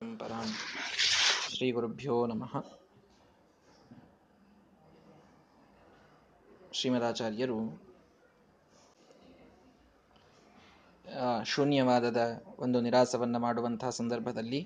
[0.00, 0.48] ಪರಾಂ
[1.52, 2.52] ಶ್ರೀ ಗುರುಭ್ಯೋ ನಮಃ
[6.72, 7.56] ಶ್ರೀಮದಾಚಾರ್ಯರು
[11.44, 12.22] ಶೂನ್ಯವಾದದ
[12.58, 14.60] ಒಂದು ನಿರಾಸವನ್ನು ಮಾಡುವಂತಹ ಸಂದರ್ಭದಲ್ಲಿ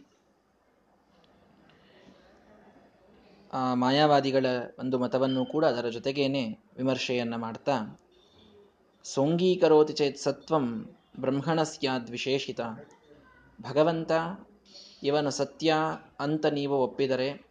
[3.74, 4.46] ಮಾಯಾವಾದಿಗಳ
[4.78, 6.44] ಒಂದು ಮತವನ್ನು ಕೂಡ ಅದರ ಜೊತೆಗೇನೆ
[6.76, 7.78] ವಿಮರ್ಶೆಯನ್ನ ಮಾಡ್ತಾ,
[9.04, 10.68] ಸೋಂಗೀಕರೋತಿ ಚೇತ್ ಸತ್ವಂ
[11.20, 12.60] ಬ್ರಹ್ಮಣ ಸ್ಯಾದ್ ವಿಶೇಷಿತ,
[13.58, 14.12] ಭಗವಂತ
[15.02, 15.74] ಇವನು ಸತ್ಯ
[16.20, 17.46] ಅಂತ ನೀವು ಒಪ್ಪಿದರೆ,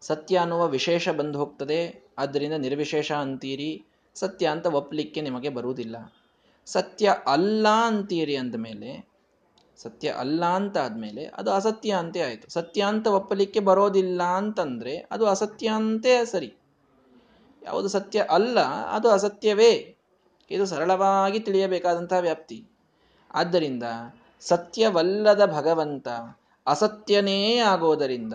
[0.00, 3.84] ಸತ್ಯ ಅನ್ನುವ ವಿಶೇಷ ಬಂದು ಹೋಗ್ತದೆ, ಆದ್ದರಿಂದ ನಿರ್ವಿಶೇಷ ಅಂತೀರಿ,
[4.14, 6.14] ಸತ್ಯ ಅಂತ ಒಪ್ಪಲಿಕ್ಕೆ ನಿಮಗೆ ಬರುವುದಿಲ್ಲ.
[6.66, 9.08] ಸತ್ಯ ಅಲ್ಲ ಅಂತೀರಿ ಅಂದಮೇಲೆ
[9.76, 12.50] ಸತ್ಯ ಅಲ್ಲ ಅಂತ ಆದಮೇಲೆ ಅದು ಅಸತ್ಯ ಅಂತೆ ಆಯಿತು.
[12.50, 16.54] ಸತ್ಯ ಅಂತ ಒಪ್ಪಲಿಕ್ಕೆ ಬರೋದಿಲ್ಲ ಅಂತಂದರೆ ಅದು ಅಸತ್ಯ ಅಂತೇ ಸರಿ.
[17.62, 19.96] ಯಾವುದು ಸತ್ಯ ಅಲ್ಲ, ಅದು ಅಸತ್ಯವೇ.
[20.50, 22.66] ಇದು ಸರಳವಾಗಿ ತಿಳಿಯಬೇಕಾದಂತಹ ವ್ಯಾಪ್ತಿ.
[23.34, 23.82] ಆದ್ದರಿಂದ
[24.40, 26.08] ಸತ್ಯವಲ್ಲದ ಭಗವಂತ
[26.66, 28.34] ಅಸತ್ಯನೇ ಆಗೋದರಿಂದ.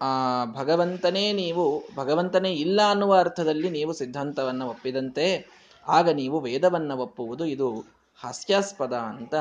[0.00, 5.46] ಆ, ಭಗವಂತನೇ ನೀವು, ಭಗವಂತನೇ ಇಲ್ಲ ಅನ್ನುವ ಅರ್ಥದಲ್ಲಿ ನೀವು ಸಿದ್ಧಾಂತವನ್ನು ಒಪ್ಪಿದಂತೆ,
[5.88, 7.84] ಆಗ ನೀವು ವೇದವನ್ನು ಒಪ್ಪುವುದು ಇದು
[8.20, 9.34] ಹಾಸ್ಯಾಸ್ಪದ ಅಂತ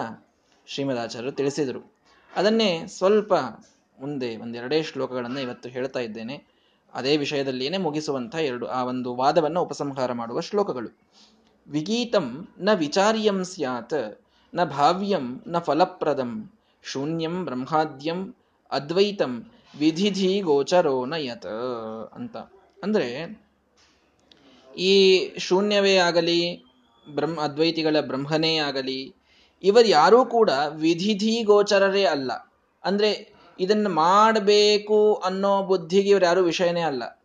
[0.68, 1.94] ಶ್ರೀಮದಾಚಾರ್ಯರು ತಿಳಿಸಿದರು.
[2.36, 3.34] ಅದನ್ನೇ ಸ್ವಲ್ಪ
[4.00, 6.44] ಮುಂದೆ ಒಂದೆರಡೇ ಶ್ಲೋಕಗಳನ್ನು ಇವತ್ತು ಹೇಳ್ತಾ ಇದ್ದೇನೆ.
[6.94, 11.00] ಅದೇ ವಿಷಯದಲ್ಲಿಯೇ ಮುಗಿಸುವಂಥ ಎರಡು, ಆ ಒಂದು ವಾದವನ್ನು ಉಪಸಂಹಾರ ಮಾಡುವ ಶ್ಲೋಕಗಳು.
[11.68, 14.20] ವಿಗೀತಂ ನ ವಿಚಾರ್ಯಂ ಸ್ಯಾತ್,
[14.56, 16.54] ನ ಭಾವ್ಯಂ ನ ಫಲಪ್ರದಂ.
[16.84, 18.36] ಶೂನ್ಯಂ ಬ್ರಹ್ಮಾದ್ಯಂ
[18.72, 21.46] ಅದ್ವೈತಂ ವಿಧಿಧಿ ಗೋಚರೋ ನಯತ್
[22.14, 22.38] ಅಂತ.
[22.84, 23.42] ಅಂದ್ರೆ
[24.78, 24.94] ಈ
[25.38, 26.64] ಶೂನ್ಯವೇ ಆಗಲಿ
[27.16, 29.16] ಬ್ರಹ್ಮ ಅದ್ವೈತಿಗಳ ಬ್ರಹ್ಮನೇ ಆಗಲಿ,
[29.64, 32.32] ಇವರು ಯಾರೂ ಕೂಡ ವಿಧಿಧಿ ಗೋಚರರೇ ಅಲ್ಲ.
[32.84, 37.22] ಅಂದ್ರೆ ಇದನ್ನು ಮಾಡಬೇಕು ಅನ್ನೋ ಬುದ್ಧಿಗೆ ಇವ್ರು ಯಾರು ವಿಷಯನೇ ಅಲ್ಲ.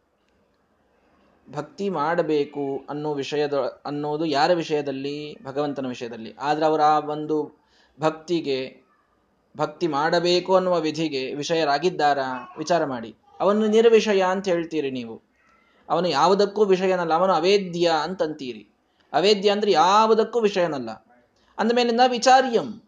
[1.51, 3.55] ಭಕ್ತಿ ಮಾಡಬೇಕು ಅನ್ನೋ ವಿಷಯದ,
[3.85, 5.37] ಅನ್ನೋದು ಯಾರ ವಿಷಯದಲ್ಲಿ?
[5.45, 6.35] ಭಗವಂತನ ವಿಷಯದಲ್ಲಿ.
[6.35, 7.65] ಆದ್ರೆ ಅವರ ಆ ಒಂದು
[8.01, 8.86] ಭಕ್ತಿಗೆ
[9.57, 12.55] ಭಕ್ತಿ ಮಾಡಬೇಕು ಅನ್ನುವ ವಿಧಿಗೆ ವಿಷಯರಾಗಿದ್ದಾರಾ?
[12.59, 13.17] ವಿಚಾರ ಮಾಡಿ.
[13.41, 15.23] ಅವನು ನಿರ್ವಿಷಯ ಅಂತ ಹೇಳ್ತೀರಿ ನೀವು.
[15.89, 18.69] ಅವನು ಯಾವುದಕ್ಕೂ ವಿಷಯನಲ್ಲ, ಅವನು ಅವೇದ್ಯ ಅಂತಂತೀರಿ.
[19.13, 20.91] ಅವೇದ್ಯ ಅಂದ್ರೆ ಯಾವುದಕ್ಕೂ ವಿಷಯನಲ್ಲ.
[21.59, 22.83] ಅಂದಮೇಲೆ ನ ವಿಚಾರ್ಯಂ.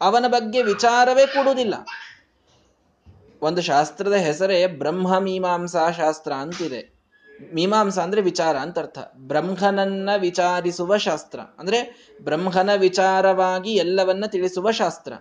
[0.00, 1.74] ಅವನ ಬಗ್ಗೆ ವಿಚಾರವೇ ಕೊಡುವುದಿಲ್ಲ.
[3.42, 6.98] ಒಂದು ಶಾಸ್ತ್ರದ ಹೆಸರೇ ಬ್ರಹ್ಮ ಮೀಮಾಂಸಾ ಶಾಸ್ತ್ರ ಅಂತಿದೆ.
[7.54, 8.98] ಮೀಮಾಂಸಾ ಅಂದ್ರೆ ವಿಚಾರ ಅಂತ ಅರ್ಥ.
[9.16, 11.40] ಬ್ರಹ್ಮನನ್ನ ವಿಚಾರಿಸುವ ಶಾಸ್ತ್ರ.
[11.40, 15.12] ಅಂದ್ರೆ ಬ್ರಹ್ಮನ ವಿಚಾರವಾಗಿ ಎಲ್ಲವನ್ನ ತಿಳಿಸುವ ಶಾಸ್ತ್ರ.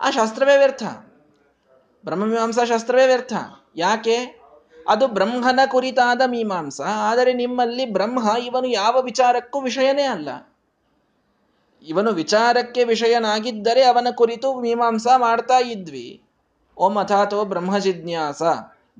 [0.00, 0.82] ಆ ಶಾಸ್ತ್ರವೇ ವ್ಯರ್ಥ.
[2.04, 3.32] ಬ್ರಹ್ಮಮೀಮಾಂಸಾ ಶಾಸ್ತ್ರವೇ ವ್ಯರ್ಥ.
[3.76, 4.40] ಯಾಕೆ?
[4.88, 6.80] ಅದು ಬ್ರಹ್ಮನ ಕುರಿತಾದ ಮೀಮಾಂಸ.
[6.80, 10.28] ಆದರೆ ನಿಮ್ಮಲ್ಲಿ ಬ್ರಹ್ಮ ಇವನು ಯಾವ ವಿಚಾರಕ್ಕೂ ವಿಷಯನೇ ಅಲ್ಲ.
[11.82, 16.22] ಇವನು ವಿಚಾರಕ್ಕೆ ವಿಷಯನಾಗಿದ್ದರೆ ಅವನ ಕುರಿತು ಮೀಮಾಂಸಾ ಮಾಡ್ತಾ ಇದ್ವಿ.
[16.76, 18.42] ಓಂ ಅಥಾತೋ ಬ್ರಹ್ಮ ಜಿಜ್ಞಾಸ.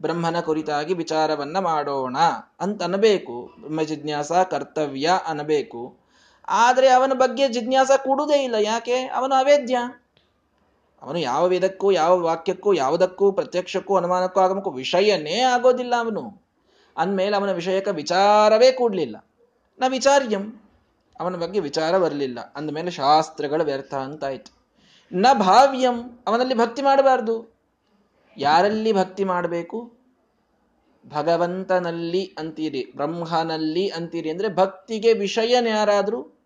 [0.00, 2.16] ಬ್ರಹ್ಮನ ಕುರಿತಾಗಿ ವಿಚಾರವನ್ನ ಮಾಡೋಣ
[2.60, 5.96] ಅಂತ ಅನ್ನಬೇಕು ಬ್ರಹ್ಮ ಜಿಜ್ಞಾಸ ಕರ್ತವ್ಯ ಅನ್ನಬೇಕು.
[6.48, 8.54] ಆದರೆ ಅವನ ಬಗ್ಗೆ ಜಿಜ್ಞಾಸ ಕೂಡುವುದೇ ಇಲ್ಲ.
[8.60, 9.06] ಯಾಕೆ?
[9.06, 9.78] ಅವನು ಅವೇದ್ಯ.
[11.02, 16.50] ಅವನು ಯಾವ ವೇದಕ್ಕೂ, ಯಾವ ವಾಕ್ಯಕ್ಕೂ, ಯಾವುದಕ್ಕೂ ಪ್ರತ್ಯಕ್ಷಕ್ಕೂ, ಅನುಮಾನಕ್ಕೂ ಆಗಮಕ್ಕೂ ವಿಷಯನೇ ಆಗೋದಿಲ್ಲ ಅವನು.
[16.96, 19.26] ಅಂದಮೇಲೆ ಅವನ ವಿಷಯಕ ವಿಚಾರವೇ ಕೂಡ್ಲಿಲ್ಲ.
[19.78, 20.60] ನ ವಿಚಾರ್ಯಂ.
[21.20, 22.52] ಅವನ ಬಗ್ಗೆ ವಿಚಾರ ಬರಲಿಲ್ಲ.
[22.56, 24.68] ಅಂದಮೇಲೆ ಶಾಸ್ತ್ರಗಳ ವ್ಯರ್ಥ ಅಂತಾಯ್ತು.
[25.12, 26.18] ನ ಭಾವ್ಯಂ.
[26.26, 27.54] ಅವನಲ್ಲಿ ಭಕ್ತಿ ಮಾಡಬಾರ್ದು.
[28.36, 29.92] ಯಾರಲ್ಲಿ ಭಕ್ತಿ ಮಾಡಬೇಕು?
[31.08, 32.92] ಭಗವಂತನಲ್ಲಿ ಅಂತೀರಿ.
[32.96, 34.30] ಬ್ರಹ್ಮನಲ್ಲಿ ಅಂತೀರಿ.
[34.30, 36.39] ಅಂದ್ರೆ ಭಕ್ತಿಗೆ ವಿಷಯನ್ಯಾರಾದ್ರೂ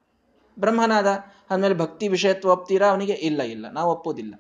[0.59, 1.06] ಬ್ರಹ್ಮನಾದ,
[1.50, 2.88] ಅಂದಮೇಲೆ ಭಕ್ತಿ ವಿಷಯತ್ವ ಒಪ್ತೀರಾ?
[2.88, 3.70] ಅವನಿಗೆ ಇಲ್ಲ ಇಲ್ಲ.
[3.70, 4.34] ನಾವು ಒಪ್ಪೋದಿಲ್ಲ.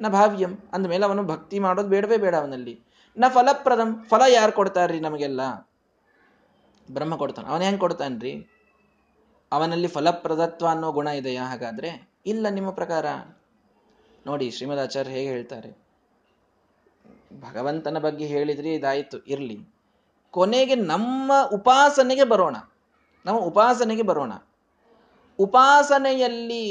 [0.00, 0.58] ನ ಭಾವ್ಯಂ.
[0.72, 2.80] ಅಂದಮೇಲೆ ಅವನು ಭಕ್ತಿ ಮಾಡೋದು ಬೇಡವೇ ಬೇಡ ಅವನಲ್ಲಿ.
[3.18, 4.02] ನ ಫಲಪ್ರದಂ.
[4.02, 5.70] ಫಲ ಯಾರು ಕೊಡ್ತಾರ್ರಿ ನಮಗೆಲ್ಲ?
[6.90, 7.46] ಬ್ರಹ್ಮ ಕೊಡ್ತಾನ.
[7.46, 8.46] ಅವನ ಹೆಂಗ್ ಕೊಡ್ತಾನ್ರಿ?
[9.52, 11.44] ಅವನಲ್ಲಿ ಫಲಪ್ರದತ್ವ ಅನ್ನೋ ಗುಣ ಇದೆಯಾ?
[11.44, 13.06] ಹಾಗಾದ್ರೆ ಇಲ್ಲ ನಿಮ್ಮ ಪ್ರಕಾರ.
[14.26, 15.82] ನೋಡಿ, ಶ್ರೀಮದಾಚಾರ್ಯ ಹೇಗೆ ಹೇಳ್ತಾರೆ.
[17.40, 19.18] ಭಗವಂತನ ಬಗ್ಗೆ ಹೇಳಿದ್ರಿ ಇದಾಯ್ತು.
[19.18, 19.58] ಇರ್ಲಿ.
[20.30, 22.56] ಕೊನೆಗೆ ನಮ್ಮ ಉಪಾಸನೆಗೆ ಬರೋಣ.
[23.26, 24.32] ನಮ್ಮ ಉಪಾಸನೆಗೆ ಬರೋಣ.
[25.38, 26.66] ಉಪಾಸನೆಯಲ್ಲಿ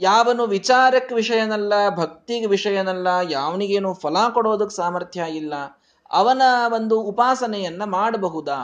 [0.00, 5.54] ಯಾವನು ವಿಚಾರಕ್ಕೆ ವಿಷಯನಲ್ಲ, ಭಕ್ತಿಗೆ ವಿಷಯನಲ್ಲ, ಯಾವನಿಗೇನು ಫಲ ಕೊಡೋದಕ್ಕೆ ಸಾಮರ್ಥ್ಯ ಇಲ್ಲ,
[6.10, 8.60] ಅವನ ಒಂದು ಉಪಾಸನೆಯನ್ನ ಮಾಡಬಹುದಾ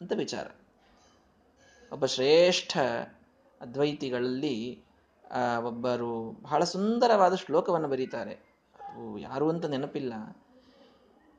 [0.00, 0.46] ಅಂತ ವಿಚಾರ.
[1.92, 2.78] ಒಬ್ಬ ಶ್ರೇಷ್ಠ
[3.60, 4.56] ಅದ್ವೈತಿಗಳಲ್ಲಿ
[5.64, 8.34] ಒಬ್ಬರು ಬಹಳ ಸುಂದರವಾದ ಶ್ಲೋಕವನ್ನು ಬರೀತಾರೆ.
[9.18, 10.12] ಯಾರು ಅಂತ ನೆನಪಿಲ್ಲ.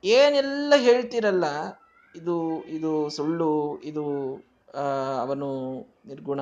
[0.03, 1.45] ಏನೆಲ್ಲ ಹೇಳ್ತಿರಲ್ಲ,
[2.15, 4.05] ಇದು ಇದು ಸುಳ್ಳು, ಇದು
[5.21, 5.75] ಅವನು
[6.05, 6.39] ನಿರ್ಗುಣ,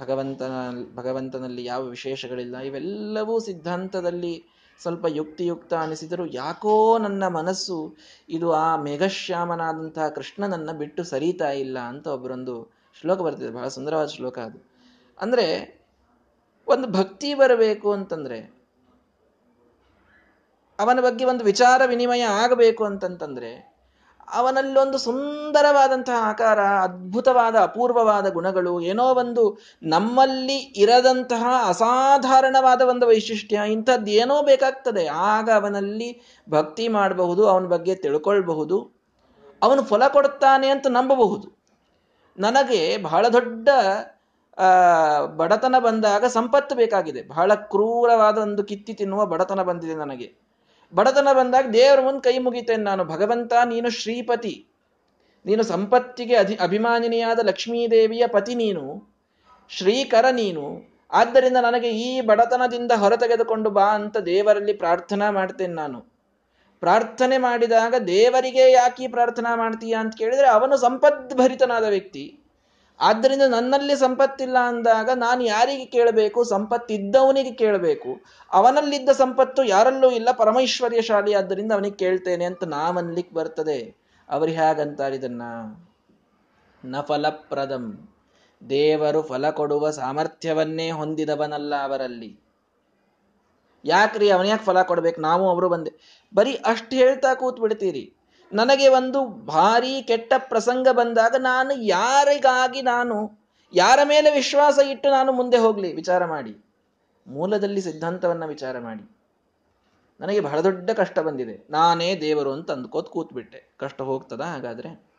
[0.00, 0.50] ಭಗವಂತನ,
[0.94, 4.44] ಭಗವಂತನಲ್ಲಿ ಯಾವ ವಿಶೇಷಗಳಿಲ್ಲ, ಇವೆಲ್ಲವೂ ಸಿದ್ಧಾಂತದಲ್ಲಿ
[4.82, 7.96] ಸ್ವಲ್ಪ ಯುಕ್ತಿಯುಕ್ತ ಅನಿಸಿದರೂ ಯಾಕೋ ನನ್ನ ಮನಸ್ಸು,
[8.28, 14.70] ಇದು ಆ ಮೇಘಶ್ಯಾಮನಾದಂತಹ ಕೃಷ್ಣನನ್ನ ಬಿಟ್ಟು ಸರಿತಾ ಇಲ್ಲ ಅಂತ ಒಬ್ಬರೊಂದು ಶ್ಲೋಕ ಬರ್ತಿದೆ ಬಹಳ ಸುಂದರವಾದ ಶ್ಲೋಕ ಅದು.
[15.20, 15.80] ಅಂದ್ರೆ,
[16.68, 18.60] ಒಂದು ಭಕ್ತಿ ಬರಬೇಕು ಅಂತಂದ್ರೆ,
[20.78, 23.69] ಅವನ ಬಗ್ಗೆ ಒಂದು ವಿಚಾರ ವಿನಿಮಯ ಆಗಬೇಕು ಅಂತಂತಂದ್ರೆ
[24.34, 34.42] ಅವನಲ್ಲೊಂದು ಸುಂದರವಾದಂತಹ ಆಕಾರ, ಅದ್ಭುತವಾದ ಅಪೂರ್ವವಾದ ಗುಣಗಳು, ಏನೋ ಒಂದು ನಮ್ಮಲ್ಲಿ ಇರದಂತಹ ಅಸಾಧಾರಣವಾದ ಒಂದು ವೈಶಿಷ್ಟ್ಯ, ಇಂಥದ್ದು ಏನೋ
[34.42, 35.06] ಬೇಕಾಗ್ತದೆ.
[35.06, 39.00] ಆಗ ಅವನಲ್ಲಿ ಭಕ್ತಿ ಮಾಡಬಹುದು, ಅವನ ಬಗ್ಗೆ ತಿಳ್ಕೊಳ್ಬಹುದು,
[39.62, 41.60] ಅವನು ಫಲ ಕೊಡುತ್ತಾನೆ ಅಂತ ನಂಬಬಹುದು.
[42.38, 43.68] ನನಗೆ ಬಹಳ ದೊಡ್ಡ
[45.36, 47.22] ಬಡತನ ಬಂದಾಗ ಸಂಪತ್ತು ಬೇಕಾಗಿದೆ.
[47.22, 50.39] ಬಹಳ ಕ್ರೂರವಾದ ಒಂದು ಕಿತ್ತಿ ತಿನ್ನುವ ಬಡತನ ಬಂದಿದೆ ನನಗೆ.
[50.94, 53.04] ಬಡತನ ಬಂದಾಗ ದೇವರ ಮುಂದೆ ಕೈ ಮುಗಿತೇನೆ ನಾನು.
[53.04, 54.66] ಭಗವಂತ, ನೀನು ಶ್ರೀಪತಿ.
[55.46, 59.14] ನೀನು ಸಂಪತ್ತಿಗೆ ಅಧಿ, ಅಭಿಮಾನಿನಿಯಾದ ಲಕ್ಷ್ಮೀದೇವಿಯ ಪತಿ ನೀನು.
[59.68, 60.90] ಶ್ರೀಕರ ನೀನು.
[61.12, 66.00] ಆದ್ದರಿಂದ ನನಗೆ ಈ ಬಡತನದಿಂದ ಹೊರತೆಗೆದುಕೊಂಡು ಬಾ ಅಂತ ದೇವರಲ್ಲಿ ಪ್ರಾರ್ಥನಾ ಮಾಡ್ತೇನೆ ನಾನು.
[66.80, 72.39] ಪ್ರಾರ್ಥನೆ ಮಾಡಿದಾಗ ದೇವರಿಗೆ ಯಾಕೆ ಪ್ರಾರ್ಥನಾ ಮಾಡ್ತೀಯಾ ಅಂತ ಕೇಳಿದ್ರೆ ಅವನು ಸಂಪದ್ಭರಿತನಾದ ವ್ಯಕ್ತಿ.
[73.00, 76.44] ಆದ್ದರಿಂದ ನನ್ನಲ್ಲಿ ಸಂಪತ್ತಿಲ್ಲ ಅಂದಾಗ ನಾನು ಯಾರಿಗೆ ಕೇಳಬೇಕು?
[76.44, 78.20] ಸಂಪತ್ತಿದ್ದವನಿಗೆ ಕೇಳಬೇಕು.
[78.52, 83.96] ಅವನಲ್ಲಿದ್ದ ಸಂಪತ್ತು ಯಾರಲ್ಲೂ ಇಲ್ಲ, ಪರಮೈಶ್ವರ್ಯಶಾಲಿ ಆದ್ದರಿಂದ ಅವನಿಗೆ ಕೇಳ್ತೇನೆ ಅಂತ ನಾವನ್ಲಿಕ್ಕೆ ಬರ್ತದೆ.
[84.28, 85.42] ಅವ್ರು ಹೇಗಂತಾರೆ ಇದನ್ನ?
[86.84, 87.00] ನ
[88.70, 92.40] ದೇವರು ಫಲ ಕೊಡುವ ಸಾಮರ್ಥ್ಯವನ್ನೇ ಹೊಂದಿದವನಲ್ಲ ಅವರಲ್ಲಿ.
[93.84, 94.30] ಯಾಕ್ರಿ?
[94.30, 95.20] ಅವನ್ಯಾಕೆ ಫಲ ಕೊಡ್ಬೇಕು?
[95.20, 96.20] ನಾವು ಅವರು ಬಂದೆ.
[96.34, 98.14] ಬರೀ ಅಷ್ಟು ಹೇಳ್ತಾ ಕೂತ್ ಬಿಡ್ತೀರಿ
[98.52, 103.40] ನನಗೆ ಒಂದು ಭಾರಿ ಕೆಟ್ಟ ಪ್ರಸಂಗ ಬಂದಾಗ ನಾನು ಯಾರಿಗಾಗಿ ನಾನು,
[103.74, 105.92] ಯಾರ ಮೇಲೆ ವಿಶ್ವಾಸ ಇಟ್ಟು ನಾನು ಮುಂದೆ ಹೋಗಲಿ?
[105.92, 106.64] ವಿಚಾರ ಮಾಡಿ.
[107.26, 109.16] ಮೂಲದಲ್ಲಿ ಸಿದ್ಧಾಂತವನ್ನು ವಿಚಾರ ಮಾಡಿ.
[110.20, 111.66] ನನಗೆ ಬಹಳ ದೊಡ್ಡ ಕಷ್ಟ ಬಂದಿದೆ.
[111.70, 113.74] ನಾನೇ ದೇವರು ಅಂತ ಅಂದ್ಕೋತ್ ಕೂತ್ಬಿಟ್ಟೆ.
[113.78, 115.10] ಕಷ್ಟ ಹೋಗ್ತದ ಹಾಗಾದರೆ?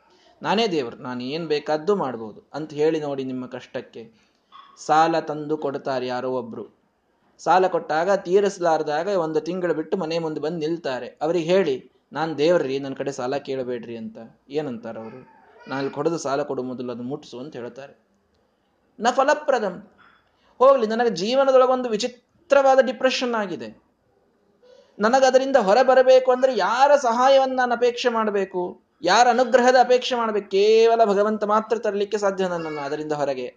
[0.42, 4.13] ನಾನೇ ದೇವರು, ನಾನು ಏನು ಬೇಕಾದ್ದು ಮಾಡ್ಬೋದು ಅಂತ ಹೇಳಿ ನೋಡಿ ನಿಮ್ಮ ಕಷ್ಟಕ್ಕೆ.
[4.86, 6.81] ಸಾಲ ತಂದು ಕೊಡ್ತಾರೆ ಯಾರೋ ಒಬ್ಬರು
[7.39, 11.07] ಸಾಲ ಕೊಟ್ಟಾಗ ತೀರಿಸಲಾರ್ದಾಗ ಒಂದು ತಿಂಗಳು ಬಿಟ್ಟು ಮನೆ ಮುಂದೆ ಬಂದು ನಿಲ್ತಾರೆ.
[11.07, 14.18] ಅವರಿಗೆ ಹೇಳಿ ನಾನು ದೇವ್ರಿ ನನ್ನ ಕಡೆ ಸಾಲ ಕೇಳಬೇಡ್ರಿ ಅಂತ
[14.50, 15.30] ಏನಂತಾರೆ ಅವರು?
[15.68, 18.04] ನಾನು ಕೊಡೋದು ಸಾಲ ಕೊಡೋ ಮೊದಲು ಅದು ಮುಟ್ಟಿಸು ಅಂತ ಹೇಳ್ತಾರೆ.
[19.00, 19.92] ನ ಫಲಪ್ರದಂ.
[20.58, 23.92] ಹೋಗಲಿ, ನನಗೆ ಜೀವನದೊಳಗೊಂದು ವಿಚಿತ್ರವಾದ ಡಿಪ್ರೆಷನ್ ಆಗಿದೆ.
[25.00, 28.81] ನನಗೆ ಅದರಿಂದ ಹೊರ ಬರಬೇಕು ಅಂದ್ರೆ ಯಾರ ಸಹಾಯವನ್ನು ನಾನು ಅಪೇಕ್ಷೆ ಮಾಡಬೇಕು?
[29.04, 30.50] ಯಾರ ಅನುಗ್ರಹದ ಅಪೇಕ್ಷೆ ಮಾಡಬೇಕು?
[30.50, 33.56] ಕೇವಲ ಭಗವಂತ ಮಾತ್ರ ತರಲಿಕ್ಕೆ ಸಾಧ್ಯ ನನ್ನನ್ನು ಅದರಿಂದ ಹೊರಗೆ.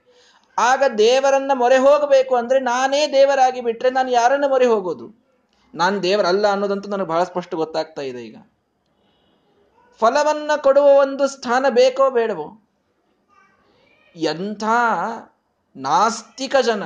[0.58, 5.23] ಆಗ ದೇವರನ್ನ ಮೊರೆ ಹೋಗಬೇಕು ಅಂದರೆ ನಾನೇ ದೇವರಾಗಿ ಬಿಟ್ರೆ ನಾನು ಯಾರನ್ನ ಮೊರೆ ಹೋಗೋದು?
[5.74, 8.38] ನಾನು ದೇವರಲ್ಲ ಅನ್ನೋದಂತೂ ನನಗೆ ಬಹಳ ಸ್ಪಷ್ಟ ಗೊತ್ತಾಗ್ತಾ ಇದೆ ಈಗ.
[10.00, 12.46] ಫಲವನ್ನ ಕೊಡುವ ಒಂದು ಸ್ಥಾನ ಬೇಕೋ ಬೇಡವೋ?
[14.14, 14.64] ಎಂಥ
[15.76, 16.84] ನಾಸ್ತಿಕ ಜನ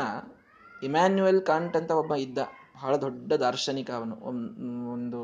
[0.82, 2.38] ಇಮ್ಯಾನ್ಯುಯಲ್ ಕಾಂಟ್ ಅಂತ ಒಬ್ಬ ಇದ್ದ.
[2.76, 4.16] ಬಹಳ ದೊಡ್ಡ ದಾರ್ಶನಿಕ ಅವನು.
[4.94, 5.20] ಒಂದು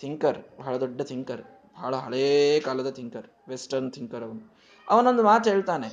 [0.00, 1.42] ಥಿಂಕರ್, ಬಹಳ ದೊಡ್ಡ ಥಿಂಕರ್.
[1.76, 2.28] ಬಹಳ ಹಳೇ
[2.64, 4.42] ಕಾಲದ ಥಿಂಕರ್, ವೆಸ್ಟರ್ನ್ ಥಿಂಕರ್ ಅವನು.
[4.88, 5.88] ಅವನೊಂದು ಮಾತು ಹೇಳ್ತಾನೆ,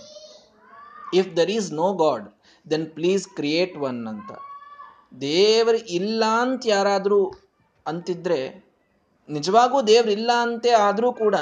[1.19, 2.25] if there is no God,
[2.65, 4.31] then please create one ಅಂತ.
[5.21, 7.33] ದೇವರು ಇಲ್ಲ ಅಂತ ಯಾರಾದರೂ
[7.88, 8.68] ಅಂತಿದ್ರೆ,
[9.30, 11.36] ನಿಜವಾಗೂ ದೇವ್ರು ಇಲ್ಲ ಅಂತೆ ಆದರೂ ಕೂಡ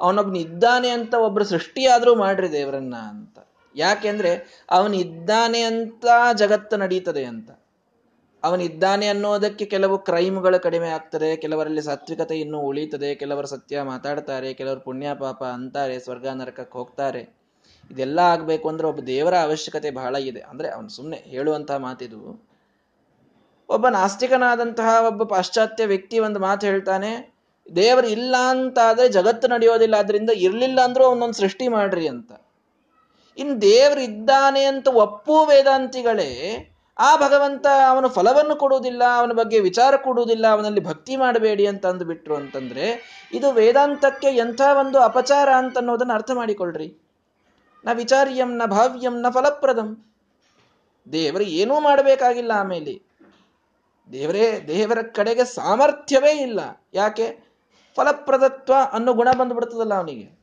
[0.00, 3.38] ಅವನೊಬ್ನ ಇದ್ದಾನೆ ಅಂತ ಒಬ್ಬರು ಸೃಷ್ಟಿಯಾದರೂ ಮಾಡ್ರಿ ದೇವರನ್ನ ಅಂತ.
[3.76, 6.04] ಯಾಕೆಂದ್ರೆ ಅವನಿದ್ದಾನೆ ಅಂತ
[6.38, 7.50] ಜಗತ್ತು ನಡೀತದೆ ಅಂತ.
[8.42, 15.06] ಅವನಿದ್ದಾನೆ ಅನ್ನೋದಕ್ಕೆ ಕೆಲವು ಕ್ರೈಮ್ಗಳು ಕಡಿಮೆ ಆಗ್ತದೆ, ಕೆಲವರಲ್ಲಿ ಸಾತ್ವಿಕತೆ ಇನ್ನೂ ಉಳಿತದೆ, ಕೆಲವರು ಸತ್ಯ ಮಾತಾಡ್ತಾರೆ, ಕೆಲವರು ಪುಣ್ಯ
[15.14, 17.36] ಪಾಪ ಅಂತಾರೆ, ಸ್ವರ್ಗ ನರಕಕ್ಕೆ ಹೋಗ್ತಾರೆ.
[17.90, 20.40] ಇದೆಲ್ಲ ಆಗಬೇಕು ಅಂದ್ರೆ ಒಬ್ಬ ದೇವರ ಅವಶ್ಯಕತೆ ಬಹಳ ಇದೆ.
[20.40, 22.51] ಅಂದ್ರೆ ಅವನು ಸುಮ್ಮನೆ ಹೇಳುವಂತಹ ಮಾತಿದು
[23.68, 27.34] ಒಬ್ಬ ನಾಸ್ತಿಕನಾದಂತಹ ಒಬ್ಬ ಪಾಶ್ಚಾತ್ಯ ವ್ಯಕ್ತಿ ಒಂದು ಮಾತು ಹೇಳ್ತಾನೆ,
[27.74, 32.32] ದೇವರು ಇಲ್ಲ ಅಂತ ಆದ್ರೆ ಜಗತ್ತು ನಡೆಯೋದಿಲ್ಲ, ಆದ್ರಿಂದ ಇರಲಿಲ್ಲ ಅಂದ್ರೂ ಅವನೊಂದು ಸೃಷ್ಟಿ ಮಾಡ್ರಿ ಅಂತ.
[33.38, 36.68] ಇನ್ ದೇವರು ಇದ್ದಾನೆ ಅಂತ ಒಪ್ಪು ವೇದಾಂತಿಗಳೇ,
[36.98, 42.86] ಆ ಭಗವಂತ ಅವನು ಫಲವನ್ನು ಕೊಡುವುದಿಲ್ಲ, ಅವನ ಬಗ್ಗೆ ವಿಚಾರ ಕೊಡುವುದಿಲ್ಲ, ಅವನಲ್ಲಿ ಭಕ್ತಿ ಮಾಡಬೇಡಿ ಅಂತ ಅಂದ್ಬಿಟ್ರು ಅಂತಂದ್ರೆ,
[43.32, 46.98] ಇದು ವೇದಾಂತಕ್ಕೆ ಎಂಥ ಒಂದು ಅಪಚಾರ ಅಂತ ಅನ್ನೋದನ್ನು ಅರ್ಥ ಮಾಡಿಕೊಳ್ಳ್ರಿ
[47.84, 50.18] ನ ವಿಚಾರ್ಯಂ ನ ಭಾವ್ಯಂ ನ ಫಲಪ್ರದಂ.
[51.12, 53.11] ದೇವರು ಏನೂ ಮಾಡಬೇಕಾಗಿಲ್ಲ ಆಮೇಲೆ.
[54.12, 56.60] ದೇವರೇ, ದೇವರ ಕಡೆಗೆ ಸಾಮರ್ಥ್ಯವೇ ಇಲ್ಲ.
[56.94, 57.52] ಯಾಕೆ?
[57.96, 60.42] ಫಲಪ್ರದತ್ವ ಅನ್ನೋ ಗುಣ ಬಂದ್ಬಿಡ್ತದಲ್ಲ ಅವನಿಗೆ.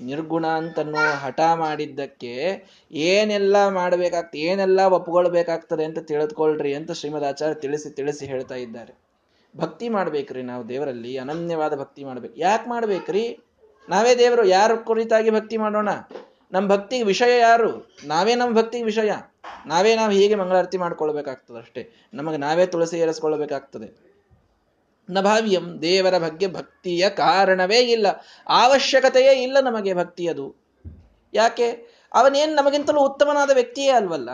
[0.00, 8.26] ನಿರ್ಗುಣ ಅಂತನೋ ಹಠ ಮಾಡಿದ್ದಕ್ಕೆ ಏನೆಲ್ಲ ಮಾಡಬೇಕಾಗ್ತದೆ ಏನೆಲ್ಲ ಒಪ್ಕೊಳ್ಬೇಕಾಗ್ತದೆ ಅಂತ ತಿಳಿದುಕೊಳ್ಳ್ರಿ ಅಂತ ಶ್ರೀಮದ್ ಆಚಾರ್ಯ ತಿಳಿಸಿ ತಿಳಿಸಿ
[8.26, 8.94] ಹೇಳ್ತಾ ಇದ್ದಾರೆ.
[9.56, 12.34] ಭಕ್ತಿ ಮಾಡ್ಬೇಕ್ರಿ ನಾವು ದೇವರಲ್ಲಿ, ಅನನ್ಯವಾದ ಭಕ್ತಿ ಮಾಡ್ಬೇಕು.
[12.36, 13.38] ಯಾಕೆ ಮಾಡ್ಬೇಕ್ರಿ?
[13.88, 15.88] ನಾವೇ ದೇವರು, ಯಾರ ಕುರಿತಾಗಿ ಭಕ್ತಿ ಮಾಡೋಣ?
[16.52, 17.96] ನಮ್ಮ ಭಕ್ತಿಗೆ ವಿಷಯ ಯಾರು?
[18.04, 19.12] ನಾವೇ ನಮ್ಮ ಭಕ್ತಿಗೆ ವಿಷಯ.
[19.66, 21.92] ನಾವೇ ನಾವು ಹೀಗೆ ಮಂಗಳಾರತಿ ಮಾಡ್ಕೊಳ್ಬೇಕಾಗ್ತದೆ ಅಷ್ಟೇ.
[22.14, 24.12] ನಮಗೆ ನಾವೇ ತುಳಸಿ ಏರಿಸ್ಕೊಳ್ಬೇಕಾಗ್ತದೆ.
[25.10, 28.06] ನಭಾವ್ಯಂ ದೇವರ ಬಗ್ಗೆ ಭಕ್ತಿಯ ಕಾರಣವೇ ಇಲ್ಲ.
[28.46, 30.54] ಅವಶ್ಯಕತೆಯೇ ಇಲ್ಲ ನಮಗೆ ಭಕ್ತಿಯದು.
[31.34, 31.70] ಯಾಕೆ?
[32.14, 34.30] ಅವನೇನು ನಮಗಿಂತಲೂ ಉತ್ತಮನಾದ ವ್ಯಕ್ತಿಯೇ ಅಲ್ವಲ್ಲ?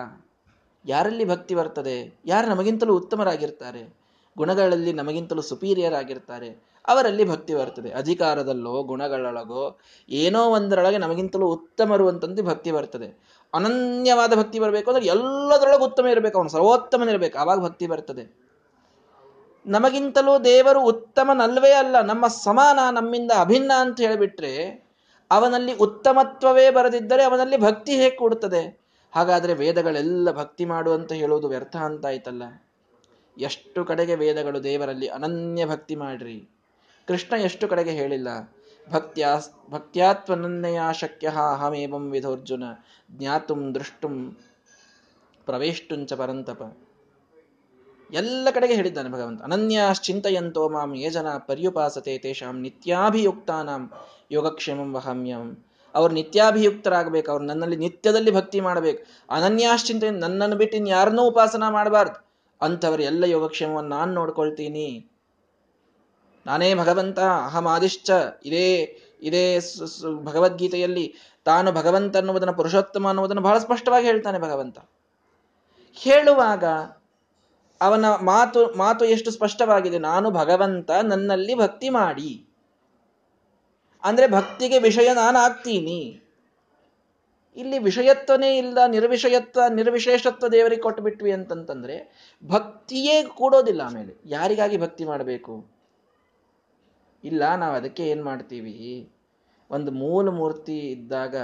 [0.87, 2.21] ಯಾರಲ್ಲಿ ಭಕ್ತಿ ಬರ್ತದೆ?
[2.27, 3.97] ಯಾರು ನಮಗಿಂತಲೂ ಉತ್ತಮರಾಗಿರ್ತಾರೆ?
[4.37, 6.78] ಗುಣಗಳಲ್ಲಿ ನಮಗಿಂತಲೂ ಸುಪೀರಿಯರ್ ಆಗಿರ್ತಾರೆ?
[6.89, 7.91] ಅವರಲ್ಲಿ ಭಕ್ತಿ ಬರ್ತದೆ.
[7.91, 9.79] ಅಧಿಕಾರದಲ್ಲೋ, ಗುಣಗಳೊಳಗೋ,
[10.09, 13.39] ಏನೋ ಒಂದರೊಳಗೆ ನಮಗಿಂತಲೂ ಉತ್ತಮರು ಅಂತಂದು ಭಕ್ತಿ ಬರ್ತದೆ.
[13.55, 18.49] ಅನನ್ಯವಾದ ಭಕ್ತಿ ಬರಬೇಕು ಅಂದ್ರೆ ಎಲ್ಲದರೊಳಗೆ ಉತ್ತಮ ಇರಬೇಕು ಅವನು ಸರ್ವೋತ್ತಮನಿರಬೇಕು ಆವಾಗ ಭಕ್ತಿ ಬರ್ತದೆ.
[19.67, 24.85] ನಮಗಿಂತಲೂ ದೇವರು ಉತ್ತಮನಲ್ವೇ ಅಲ್ಲ, ನಮ್ಮ ಸಮಾನ, ನಮ್ಮಿಂದ ಅಭಿನ್ನ ಅಂತ ಹೇಳಿಬಿಟ್ರೆ
[25.31, 32.07] ಅವನಲ್ಲಿ ಉತ್ತಮತ್ವವೇ ಬರದಿದ್ದರೆ ಅವನಲ್ಲಿ ಭಕ್ತಿ ಹೇಗೆ ಕೊಡುತ್ತದೆ ಹಾಗಾದ್ರೆ ವೇದಗಳೆಲ್ಲ ಭಕ್ತಿ ಮಾಡು ಅಂತ ಹೇಳುವುದು ವ್ಯರ್ಥ ಅಂತ
[32.07, 32.43] ಆಯ್ತಲ್ಲ
[33.39, 36.58] ಎಷ್ಟು ಕಡೆಗೆ ವೇದಗಳು ದೇವರಲ್ಲಿ ಅನನ್ಯ ಭಕ್ತಿ ಮಾಡ್ರಿ?
[37.09, 38.29] ಕೃಷ್ಣ ಎಷ್ಟು ಕಡೆಗೆ ಹೇಳಿಲ್ಲ?
[38.93, 39.31] ಭಕ್ತ್ಯಾ
[39.71, 42.65] ಭಕ್ತ್ಯಾತ್ವನನ್ನೆಯ ಶಕ್ಯ ಅಹಮೇವಂ ವಿಧೋರ್ಜುನ
[43.11, 44.15] ಜ್ಞಾತುಂ ದೃಷ್ಟುಂ
[45.47, 46.63] ಪ್ರವೇಷ್ಟುಂಚ ಪರಂತಪ.
[48.13, 49.43] ಎಲ್ಲ ಕಡೆಗೆ ಹೇಳಿದ್ದಾನೆ ಭಗವಂತ.
[49.43, 53.83] ಅನನ್ಯಾಶ್ಚಿಂತೆಯಂತೋ ಮಾಂ ಯೇ ಜನ ಪರ್ಯುಪಾಸತೆ ತೇಷಾಂ ನಿತ್ಯಾಭಿಯುಕ್ತಾನಾಂ
[54.31, 55.65] ಯೋಗಕ್ಷೇಮಂ ವಹಮ್ಯಂ.
[55.95, 59.01] ಅವ್ರು ನಿತ್ಯಾಭಿಯುಕ್ತರಾಗಬೇಕು, ಅವ್ರು ನನ್ನಲ್ಲಿ ನಿತ್ಯದಲ್ಲಿ ಭಕ್ತಿ ಮಾಡಬೇಕು.
[59.31, 62.19] ಅನನ್ಯಾಶ್ಚಿಂತೆ ನನ್ನನ್ನು ಬಿಟ್ಟು ಇನ್ ಯಾರನ್ನೂ ಉಪಾಸನ ಮಾಡಬಾರ್ದು.
[62.61, 64.89] ಅಂಥವ್ರ ಎಲ್ಲ ಯೋಗಕ್ಷೇಮವನ್ನು ನಾನು ನೋಡ್ಕೊಳ್ತೀನಿ.
[66.49, 68.11] ನಾನೇ ಭಗವಂತ ಅಹಮಾದಿಶ್ಚ
[68.45, 69.61] ಇದೇ ಇದೇ
[70.23, 71.15] ಭಗವದ್ಗೀತೆಯಲ್ಲಿ
[71.45, 74.79] ತಾನು ಭಗವಂತ ಅನ್ನುವುದನ್ನು, ಪುರುಷೋತ್ತಮ ಅನ್ನುವುದನ್ನು ಬಹಳ ಸ್ಪಷ್ಟವಾಗಿ ಹೇಳ್ತಾನೆ ಭಗವಂತ.
[75.95, 76.65] ಹೇಳುವಾಗ
[77.81, 79.99] ಅವನ ಮಾತು ಮಾತು ಎಷ್ಟು ಸ್ಪಷ್ಟವಾಗಿದೆ?
[79.99, 82.47] ನಾನು ಭಗವಂತ, ನನ್ನಲ್ಲಿ ಭಕ್ತಿ ಮಾಡಿ.
[84.03, 86.21] ಅಂದ್ರೆ ಭಕ್ತಿಗೆ ವಿಷಯ ನಾನು ಆಗ್ತೀನಿ
[87.57, 91.97] ಇಲ್ಲಿ ವಿಷಯತ್ವನೇ ಇಲ್ಲ, ನಿರ್ವಿಷಯತ್ವ, ನಿರ್ವಿಶೇಷತ್ವ ದೇವರಿಗೆ ಕೊಟ್ಟು ಬಿಟ್ವಿ ಅಂತಂತಂದ್ರೆ
[92.47, 94.15] ಭಕ್ತಿಯೇ ಕೂಡೋದಿಲ್ಲ ಆಮೇಲೆ.
[94.27, 95.78] ಯಾರಿಗಾಗಿ ಭಕ್ತಿ ಮಾಡಬೇಕು?
[97.25, 99.13] ಇಲ್ಲ, ನಾವು ಅದಕ್ಕೆ ಏನು ಮಾಡ್ತೀವಿ?
[99.71, 101.37] ಒಂದು ಮೂಲ ಮೂರ್ತಿ ಇದ್ದಾಗ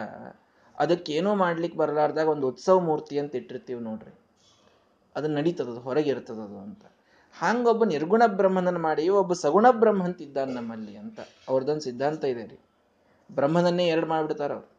[0.79, 4.21] ಅದಕ್ಕೇನೂ ಮಾಡ್ಲಿಕ್ಕೆ ಬರಲಾರ್ದಾಗ ಒಂದು ಉತ್ಸವ ಮೂರ್ತಿ ಅಂತ ಇಟ್ಟಿರ್ತೀವಿ ನೋಡ್ರಿ.
[5.17, 6.85] ಅದು ನಡೀತದದು ಹೊರಗೆ ಇರ್ತದದು ಅಂತ.
[7.33, 11.21] ಹಾಂಗೊಬ್ಬ ನಿರ್ಗುಣ ಬ್ರಹ್ಮನನ್ನು ಮಾಡಿ ಒಬ್ಬ ಸಗುಣ ಬ್ರಹ್ಮ ಅಂತ ಇದ್ದಾನೆ ನಮ್ಮಲ್ಲಿ ಅಂತ.
[11.49, 12.59] ಅವ್ರದ್ದೊಂದು ಸಿದ್ಧಾಂತ ಇದೆ ರೀ.
[13.33, 14.71] ಬ್ರಹ್ಮನನ್ನೇ ಎರಡು ಮಾಡಿಬಿಡ್ತಾರ ಅವ್ರು.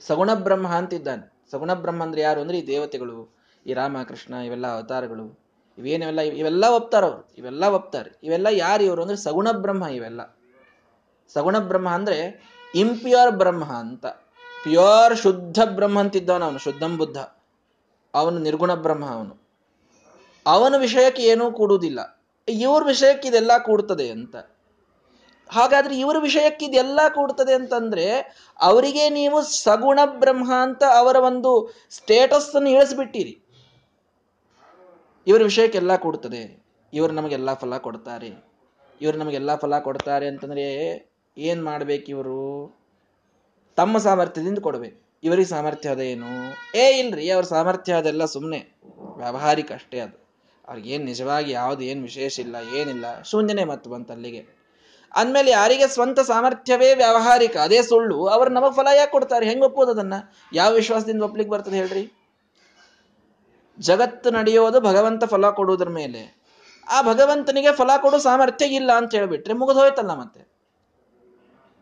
[0.00, 5.43] ಸಗುಣ ಬ್ರಹ್ಮ ಅಂತಿದ್ದಾನೆ ಸಗುಣ ಬ್ರಹ್ಮ ಅಂದ್ರೆ ಯಾರು ಅಂದ್ರೆ ಈ ದೇವತೆಗಳು, ಈ ರಾಮಕೃಷ್ಣ ಇವೆಲ್ಲ ಅವತಾರಗಳು.
[5.78, 8.18] ಇವೇನೆಲ್ಲ ಇವೆಲ್ಲ ಒಪ್ತಾರವ್ರು ಇವೆಲ್ಲ ಒಪ್ತಾರೆ.
[8.22, 10.38] ಇವೆಲ್ಲ ಯಾರು ಇವರು ಅಂದ್ರೆ ಸಗುಣ ಬ್ರಹ್ಮ ಇವೆಲ್ಲ.
[11.32, 14.06] ಸಗುಣ ಬ್ರಹ್ಮ ಅಂದ್ರೆ ಇಂಪ್ಯೂರ್ ಬ್ರಹ್ಮ ಅಂತ.
[14.62, 17.16] ಪ್ಯೂರ್ ಶುದ್ಧ ಬ್ರಹ್ಮ ಅಂತಿದ್ದವನು ಅವನು, ಶುದ್ಧಂ ಬುದ್ಧ.
[18.14, 19.44] ಅವನು ನಿರ್ಗುಣ ಬ್ರಹ್ಮ ಅವನು.
[20.46, 22.24] ಅವನ ವಿಷಯಕ್ಕೆ ಏನೂ ಕೂಡುವುದಿಲ್ಲ.
[22.48, 24.36] ಇವ್ರ ವಿಷಯಕ್ಕೆ ಇದೆಲ್ಲ ಕೂಡ್ತದೆ ಅಂತ.
[25.48, 28.10] ಹಾಗಾದ್ರೆ ಇವರ ವಿಷಯಕ್ಕೆ ಇದೆಲ್ಲ ಕೂಡ್ತದೆ ಅಂತಂದ್ರೆ
[28.60, 33.43] ಅವರಿಗೆ ನೀವು ಸಗುಣ ಬ್ರಹ್ಮ ಅಂತ ಅವರ ಒಂದು ಸ್ಟೇಟಸ್ ಅನ್ನು ಇಳಿಸ್ಬಿಟ್ಟಿರಿ.
[35.26, 36.64] ಇವರ ವಿಷಯಕ್ಕೆಲ್ಲ ಕೊಡ್ತದೆ.
[36.92, 38.44] ಇವರು ನಮಗೆಲ್ಲ ಫಲ ಕೊಡ್ತಾರೆ.
[39.00, 40.64] ಇವರು ನಮಗೆಲ್ಲ ಫಲ ಕೊಡ್ತಾರೆ ಅಂತಂದ್ರೆ
[41.38, 42.76] ಏನ್ ಮಾಡ್ಬೇಕು ಇವರು?
[43.76, 45.18] ತಮ್ಮ ಸಾಮರ್ಥ್ಯದಿಂದ ಕೊಡ್ಬೇಕು.
[45.24, 46.26] ಇವರಿಗೆ ಸಾಮರ್ಥ್ಯ ಅದ ಏನು?
[46.74, 48.78] ಏ, ಇಲ್ರಿ, ಅವ್ರ ಸಾಮರ್ಥ್ಯ ಅದೆಲ್ಲ ಸುಮ್ಮನೆ
[49.16, 50.24] ವ್ಯಾವಹಾರಿಕ ಅಷ್ಟೇ ಅದು.
[50.68, 54.64] ಅವ್ರಿಗೇನು ನಿಜವಾಗಿ ಯಾವ್ದು ಏನು ವಿಶೇಷ ಇಲ್ಲ, ಏನಿಲ್ಲ, ಶೂನ್ಯನೇ ಮತ್ತು ಬಂತ ಅಲ್ಲಿಗೆ.
[55.14, 59.46] ಅಂದ್ಮೇಲೆ ಯಾರಿಗೆ ಸ್ವಂತ ಸಾಮರ್ಥ್ಯವೇ ವ್ಯಾವಹಾರಿಕ, ಅದೇ ಸುಳ್ಳು, ಅವ್ರು ನಮಗೆ ಫಲ ಯಾಕೆ ಕೊಡ್ತಾರೆ?
[59.46, 60.34] ಹೆಂಗೆ ಒಪ್ಪೋದು ಅದನ್ನು?
[60.52, 62.23] ಯಾವ ವಿಶ್ವಾಸದಿಂದ ಒಪ್ಲಿಕ್ಕೆ ಬರ್ತದೆ ಹೇಳ್ರಿ?
[63.78, 66.44] ಜಗತ್ತು ನಡೆಯೋದು ಭಗವಂತ ಫಲ ಕೊಡುವುದ್ರ ಮೇಲೆ.
[66.88, 70.54] ಆ ಭಗವಂತನಿಗೆ ಫಲ ಕೊಡೋ ಸಾಮರ್ಥ್ಯ ಇಲ್ಲ ಅಂತ ಹೇಳಿಬಿಟ್ರೆ ಮುಗಿದು ಹೋಯ್ತಲ್ಲ ಮತ್ತೆ.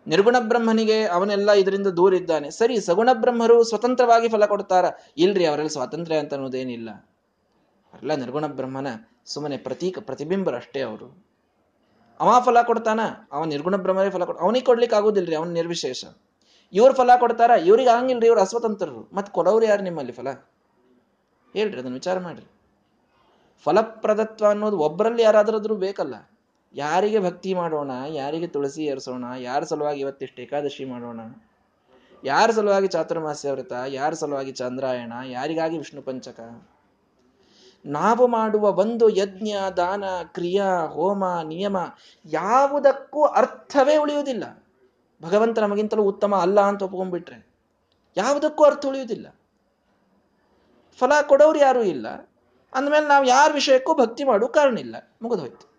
[0.06, 2.50] ನಿರ್ಗುಣ ಬ್ರಹ್ಮನಿಗೆ ಅವನೆಲ್ಲ ಇದರಿಂದ ದೂರ ಇದ್ದಾನೆ.
[2.50, 4.84] ಸರಿ, ಸಗುಣ ಬ್ರಹ್ಮರು ಸ್ವತಂತ್ರವಾಗಿ ಫಲ ಕೊಡ್ತಾರ?
[5.16, 6.90] ಇಲ್ರಿ, ಅವರಲ್ಲಿ ಸ್ವಾತಂತ್ರ್ಯ ಅಂತ ಅನ್ನೋದೇನಿಲ್ಲ.
[6.90, 8.86] ಅವರೆಲ್ಲ ನಿರ್ಗುಣ ಬ್ರಹ್ಮನ
[9.26, 11.26] ಸುಮ್ಮನೆ ಪ್ರತೀಕ ಪ್ರತಿಬಿಂಬರಷ್ಟೇ ಅವರು.
[12.20, 13.00] ಅವ ಫಲ ಕೊಡ್ತಾನ?
[13.32, 16.04] ಅವನ್ ನಿರ್ಗುಣ ಬ್ರಹ್ಮನೇ ಫಲ ಕೊಡ್, ಅವನಿಗೆ ಕೊಡ್ಲಿಕ್ಕೆ ಆಗೋದಿಲ್ರಿ, ಅವನ್ ನಿರ್ವಿಶೇಷ.
[16.72, 17.50] ಇವ್ರು ಫಲ ಕೊಡ್ತಾರ?
[17.50, 19.10] ಇವ್ರಿಗೆ ಆಗಂಗಿಲ್ರಿ, ಇವ್ರು ಅಸ್ವತಂತ್ರರು.
[19.12, 20.26] ಮತ್ತೆ ಕೊಡೋರು ಯಾರು ನಿಮ್ಮಲ್ಲಿ ಫಲ?
[21.54, 22.46] ಹೇಳ್ರಿ, ಅದನ್ನು ವಿಚಾರ ಮಾಡ್ರಿ.
[23.66, 26.14] ಫಲಪ್ರದತ್ವ ಅನ್ನೋದು ಒಬ್ಬರಲ್ಲಿ ಯಾರಾದ್ರೂ ಬೇಕಲ್ಲ.
[26.74, 31.20] ಯಾರಿಗೆ ಭಕ್ತಿ ಮಾಡೋಣ, ಯಾರಿಗೆ ತುಳಸಿ ಏರಿಸೋಣ, ಯಾರ ಸಲುವಾಗಿ ಇವತ್ತಿಷ್ಟು ಏಕಾದಶಿ ಮಾಡೋಣ,
[32.24, 36.40] ಯಾರ ಸಲುವಾಗಿ ಚಾತುರ್ಮಾಸ್ಯ ವ್ರತ, ಯಾರ ಸಲುವಾಗಿ ಚಂದ್ರಾಯಣ, ಯಾರಿಗಾಗಿ ವಿಷ್ಣು ಪಂಚಕ?
[37.86, 41.76] ನಾವು ಮಾಡುವ ಒಂದು ಯಜ್ಞ, ದಾನ, ಕ್ರಿಯಾ, ಹೋಮ, ನಿಯಮ
[42.24, 44.44] ಯಾವುದಕ್ಕೂ ಅರ್ಥವೇ ಉಳಿಯುವುದಿಲ್ಲ.
[45.22, 47.38] ಭಗವಂತ ನಮಗಿಂತಲೂ ಉತ್ತಮ ಅಲ್ಲ ಅಂತ ಒಪ್ಕೊಂಡ್ಬಿಟ್ರೆ
[48.16, 49.26] ಯಾವುದಕ್ಕೂ ಅರ್ಥ ಉಳಿಯುವುದಿಲ್ಲ.
[50.98, 52.08] ಫಲ ಕೊಡೋರು ಯಾರೂ ಇಲ್ಲ.
[52.74, 55.12] ಅಂದಮೇಲೆ ನಾವು ಯಾರ ವಿಷಯಕ್ಕೂ ಭಕ್ತಿ ಮಾಡೋ ಕಾರಣ ಇಲ್ಲ.
[55.22, 55.72] ಮುಗಿದೋಯ್ತು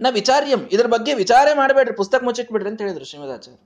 [0.00, 3.58] ನಾ ವಿಚಾರ್ಯಂ, ಇದ್ರ ಬಗ್ಗೆ ವಿಚಾರ ಮಾಡಬೇಡ್ರಿ, ಪುಸ್ತಕ ಮುಚ್ಚಿಟ್ಬಿಡ್ರಿ ಅಂತ ಹೇಳಿದ್ರು ಶ್ರೀಮದಾಚಾರ್ಯ.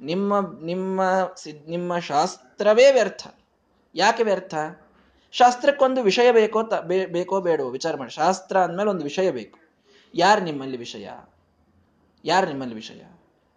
[0.00, 1.00] ನಿಮ್ಮ ನಿಮ್ಮ
[1.66, 3.26] ನಿಮ್ಮ ಶಾಸ್ತ್ರವೇ ವ್ಯರ್ಥ.
[3.94, 4.54] ಯಾಕೆ ವ್ಯರ್ಥ?
[5.32, 6.74] ಶಾಸ್ತ್ರಕ್ಕೊಂದು ವಿಷಯ ಬೇಕೋ ತ
[7.06, 8.10] ಬೇಕೋ ಬೇಡವೋ ವಿಚಾರ ಮಾಡಿ.
[8.10, 9.58] ಶಾಸ್ತ್ರ ಅಂದಮೇಲೆ ಒಂದು ವಿಷಯ ಬೇಕು.
[10.14, 11.10] ಯಾರು ನಿಮ್ಮಲ್ಲಿ ವಿಷಯ?
[12.24, 13.02] ಯಾರು ನಿಮ್ಮಲ್ಲಿ ವಿಷಯ?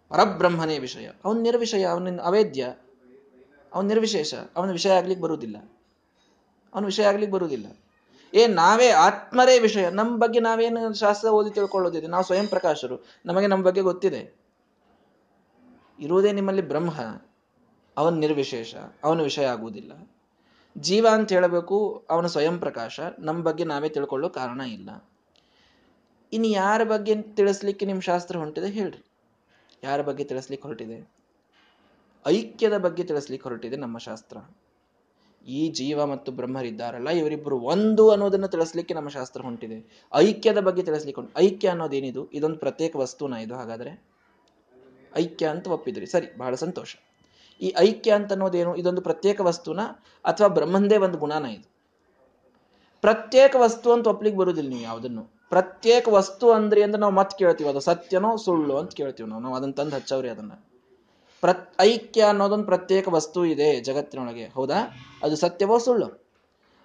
[0.08, 1.08] ಪರಬ್ರಹ್ಮನೇ ವಿಷಯ.
[1.24, 2.74] ಅವನು ನಿರ್ವಿಷಯ ಅವನ ಅವೇದ್ಯ.
[3.74, 4.34] ಅವನು ನಿರ್ವಿಶೇಷ.
[4.34, 5.79] ಅವನ ವಿಷಯ ಆಗ್ಲಿಕ್ಕೆ ಬರುವುದಿಲ್ಲ
[6.74, 7.66] ಅವನ ವಿಷಯ ಆಗ್ಲಿಕ್ಕೆ ಬರುವುದಿಲ್ಲ.
[8.34, 9.90] ಏ, ನಾವೇ ಆತ್ಮರೇ ವಿಷಯ.
[9.90, 12.06] ನಮ್ಮ ಬಗ್ಗೆ ನಾವೇನು ಶಾಸ್ತ್ರ ಓದಿ ತಿಳ್ಕೊಳ್ಳೋದಿದೆ?
[12.06, 13.06] ನಾವು ಸ್ವಯಂ ಪ್ರಕಾಶರು.
[13.26, 14.40] ನಮಗೆ ನಮ್ಮ ಬಗ್ಗೆ ಗೊತ್ತಿದೆ.
[16.00, 17.00] ಇರುವುದೇ ನಿಮ್ಮಲ್ಲಿ ಬ್ರಹ್ಮ.
[17.96, 18.74] ಅವನ್ ನಿರ್ವಿಶೇಷ.
[19.04, 20.10] ಅವನ ವಿಷಯ ಆಗುವುದಿಲ್ಲ.
[20.78, 22.06] ಜೀವ ಅಂತ ಹೇಳಬೇಕು.
[22.10, 23.00] ಅವನ ಸ್ವಯಂ ಪ್ರಕಾಶ.
[23.18, 25.10] ನಮ್ಮ ಬಗ್ಗೆ ನಾವೇ ತಿಳ್ಕೊಳ್ಳೋ ಕಾರಣ ಇಲ್ಲ.
[26.32, 29.04] ಇನ್ನು ಯಾರ ಬಗ್ಗೆ ತಿಳಿಸ್ಲಿಕ್ಕೆ ನಿಮ್ಮ ಶಾಸ್ತ್ರ ಹೊಂಟಿದೆ ಹೇಳ್ರಿ.
[29.84, 31.10] ಯಾರ ಬಗ್ಗೆ ತಿಳಿಸ್ಲಿಕ್ಕೆ ಹೊರಟಿದೆ?
[32.26, 34.36] ಐಕ್ಯದ ಬಗ್ಗೆ ತಿಳಿಸ್ಲಿಕ್ಕೆ ಹೊರಟಿದೆ ನಮ್ಮ ಶಾಸ್ತ್ರ.
[35.46, 40.08] ಈ ಜೀವ ಮತ್ತು ಬ್ರಹ್ಮರಿದ್ದಾರಲ್ಲ, ಇವರಿಬ್ಬರು ಒಂದು ಅನ್ನೋದನ್ನ ತಿಳಿಸ್ಲಿಕ್ಕೆ ನಮ್ಮ ಶಾಸ್ತ್ರ ಹೊಂಟಿದೆ.
[40.14, 42.30] ಐಕ್ಯದ ಬಗ್ಗೆ ತಿಳಿಸ್ಲಿಕ್ಕೆ ಐಕ್ಯ ಅನ್ನೋದೇನಿದು?
[42.30, 44.04] ಇದೊಂದು ಪ್ರತ್ಯೇಕ ವಸ್ತುನ ಇದು, ಹಾಗಾದ್ರೆ.
[45.16, 46.06] ಐಕ್ಯ ಅಂತ ಒಪ್ಪಿದ್ರಿ.
[46.06, 46.96] ಸರಿ, ಬಹಳ ಸಂತೋಷ.
[47.60, 48.76] ಈ ಐಕ್ಯ ಅಂತ ಅನ್ನೋದೇನು?
[48.76, 49.80] ಇದೊಂದು ಪ್ರತ್ಯೇಕ ವಸ್ತುನ?
[50.24, 51.70] ಅಥವಾ ಬ್ರಹ್ಮಂದೇ ಒಂದು ಗುಣನ ಇದು?
[53.00, 55.22] ಪ್ರತ್ಯೇಕ ವಸ್ತು ಅಂತ ಒಪ್ಲಿಕ್ಕೆ ಬರುವುದಿಲ್ಲ ನೀವು ಯಾವುದನ್ನು.
[55.48, 57.70] ಪ್ರತ್ಯೇಕ ವಸ್ತು ಅಂದ್ರೆ ಅಂದ್ರೆ ನಾವು ಮತ್ತೆ ಕೇಳ್ತೀವಿ.
[57.70, 59.42] ಅದು ಸತ್ಯನೋ, ಸುಳ್ಳು ಅಂತ ಕೇಳ್ತೀವಿ ನಾವು.
[59.42, 60.52] ನಾವು ಅದನ್ನ ತಂದು ಹಚ್ಚವ್ರಿ ಅದನ್ನ.
[61.42, 64.76] ಪ್ರ, ಐಕ್ಯ ಅನ್ನೋದೊಂದು ಪ್ರತ್ಯೇಕ ವಸ್ತು ಇದೆ ಜಗತ್ತಿನೊಳಗೆ, ಹೌದಾ?
[65.22, 66.30] ಅದು ಸತ್ಯವೋ ಸುಳ್ಳು?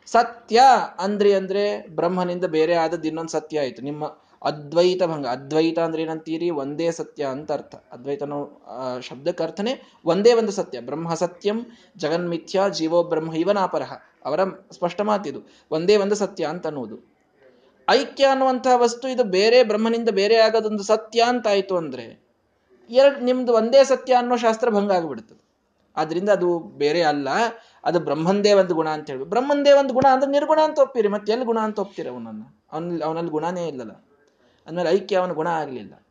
[0.06, 0.62] ಸತ್ಯ
[1.00, 3.82] ಅಂದ್ರಿ ಅಂದ್ರೆ ಬ್ರಹ್ಮನಿಂದ ಬೇರೆ ಆದದ್ದು ಇನ್ನೊಂದು ಸತ್ಯ ಆಯ್ತು.
[3.82, 6.50] ನಿಮ್ಮ ಅದ್ವೈತ ಭಂಗ, ಅದ್ವೈತ ಅಂದ್ರೆ ಏನಂತೀರಿ?
[6.50, 7.76] ಒಂದೇ ಸತ್ಯ ಅಂತ ಅರ್ಥ.
[7.92, 8.64] ಅದ್ವೈತನೋ
[9.02, 10.82] ಶಬ್ದಕ್ಕೆ ಅರ್ಥನೇ ಒಂದೇ ಒಂದು ಸತ್ಯ.
[10.82, 11.66] ಬ್ರಹ್ಮ ಸತ್ಯಂ
[11.98, 13.94] ಜಗನ್ಮಿಥ್ಯ ಜೀವೋ ಬ್ರಹ್ಮ ಇವನಾಪರಹ
[14.26, 14.40] ಅವರ
[14.72, 17.16] ಸ್ಪಷ್ಟ ಮಾತಿದು ಒಂದೇ ಒಂದು ಸತ್ಯ ಅಂತ ಅನ್ನುವುದು
[17.90, 22.25] ಐಕ್ಯ ಅನ್ನುವಂತಹ ವಸ್ತು ಇದು ಬೇರೆ ಬ್ರಹ್ಮನಿಂದ ಬೇರೆ ಆಗದೊಂದು ಸತ್ಯ ಅಂತ ಆಯ್ತು ಅಂದ್ರೆ
[22.90, 25.46] ಎರಡು ನಿಮ್ದು ಒಂದೇ ಸತ್ಯ ಅನ್ನೋ ಶಾಸ್ತ್ರ ಭಂಗ ಆಗಿಬಿಡ್ತದೆ.
[25.98, 27.28] ಆದ್ರಿಂದ ಅದು ಬೇರೆ ಅಲ್ಲ,
[27.84, 31.46] ಅದು ಬ್ರಹ್ಮಂದೇ ಒಂದು ಗುಣ ಅಂತ ಹೇಳಿ ಬ್ರಹ್ಮಂದೇ ಒಂದು ಗುಣ ಅಂದ್ರೆ ನಿರ್ಗುಣ ಅಂತ ಒಪ್ಪಿರಿ, ಮತ್ತೆ ಎಲ್ಲಿ
[31.46, 32.44] ಗುಣ ಅಂತ ಒಪ್ತೀರಿ ಅವನನ್ನ?
[32.72, 33.92] ಅವನ್, ಅವನಲ್ಲಿ ಗುಣನೇ ಇಲ್ಲಲ್ಲ.
[34.68, 36.06] ಅಂದ್ಮೇಲೆ ಐಕ್ಯ ಅವನ ಗುಣ ಆಗಲಿಲ್ಲ.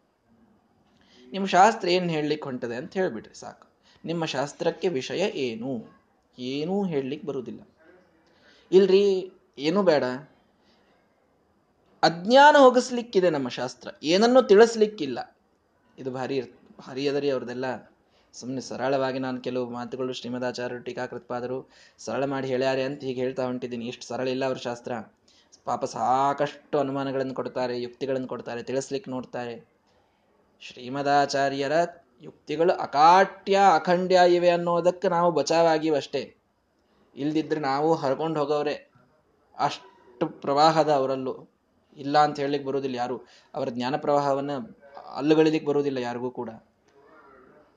[1.32, 3.68] ನಿಮ್ಮ ಶಾಸ್ತ್ರ ಏನು ಹೇಳಲಿಕ್ಕೆ ಹೊಂಟದೆ ಅಂತ ಹೇಳ್ಬಿಟ್ರಿ ಸಾಕು.
[4.04, 5.98] ನಿಮ್ಮ ಶಾಸ್ತ್ರಕ್ಕೆ ವಿಷಯ ಏನು?
[6.38, 7.60] ಏನೂ ಹೇಳಲಿಕ್ಕೆ ಬರುವುದಿಲ್ಲ.
[8.72, 10.04] ಇಲ್ರಿ, ಏನೂ ಬೇಡ.
[12.02, 13.90] ಅಜ್ಞಾನ ಹೋಗಿಸ್ಲಿಕ್ಕಿದೆ ನಮ್ಮ ಶಾಸ್ತ್ರ.
[14.02, 15.36] ಏನನ್ನು ತಿಳಿಸ್ಲಿಕ್ಕಿಲ್ಲ.
[15.98, 17.64] ಇದು ಭಾರಿ ಭಾರಿ ಅದರಿ ಅವ್ರದೆಲ್ಲ.
[18.32, 23.86] ಸುಮ್ಮನೆ ಸರಳವಾಗಿ ನಾನು ಕೆಲವು ಮಾತುಗಳು ಶ್ರೀಮದಾಚಾರ್ಯ ಟೀಕಾಕೃತ್ಪಾದರು ಸರಳ ಮಾಡಿ ಹೇಳ್ಯಾರೆ ಅಂತ ಹೀಗೆ ಹೇಳ್ತಾ ಹೊಂಟಿದ್ದೀನಿ.
[23.86, 24.92] ಇಷ್ಟು ಸರಳ ಇಲ್ಲ ಅವ್ರ ಶಾಸ್ತ್ರ.
[25.64, 29.68] ಪಾಪ ಸಾಕಷ್ಟು ಅನುಮಾನಗಳನ್ನು ಕೊಡ್ತಾರೆ, ಯುಕ್ತಿಗಳನ್ನು ಕೊಡ್ತಾರೆ, ತಿಳಿಸ್ಲಿಕ್ಕೆ ನೋಡ್ತಾರೆ.
[30.60, 31.72] ಶ್ರೀಮದಾಚಾರ್ಯರ
[32.22, 36.36] ಯುಕ್ತಿಗಳು ಅಕಾಟ್ಯ ಅಖಂಡ್ಯ ಇವೆ ಅನ್ನೋದಕ್ಕೆ ನಾವು ಬಚಾವಾಗಿವಷ್ಟೇ
[37.16, 38.90] ಇಲ್ದಿದ್ರೆ ನಾವು ಹರ್ಕೊಂಡು ಹೋಗೋರೆ
[39.58, 41.48] ಅಷ್ಟು ಪ್ರವಾಹದ ಅವರಲ್ಲೂ.
[41.96, 43.16] ಇಲ್ಲ ಅಂತ ಹೇಳಲಿಕ್ಕೆ ಬರುವುದಿಲ್ಲ ಯಾರು.
[43.54, 44.50] ಅವರ ಜ್ಞಾನ ಪ್ರವಾಹವನ್ನ
[45.14, 46.50] ಅಲ್ಲುಗಳಿಲಿಕ್ಕೆ ಬರುವುದಿಲ್ಲ ಯಾರಿಗೂ ಕೂಡ.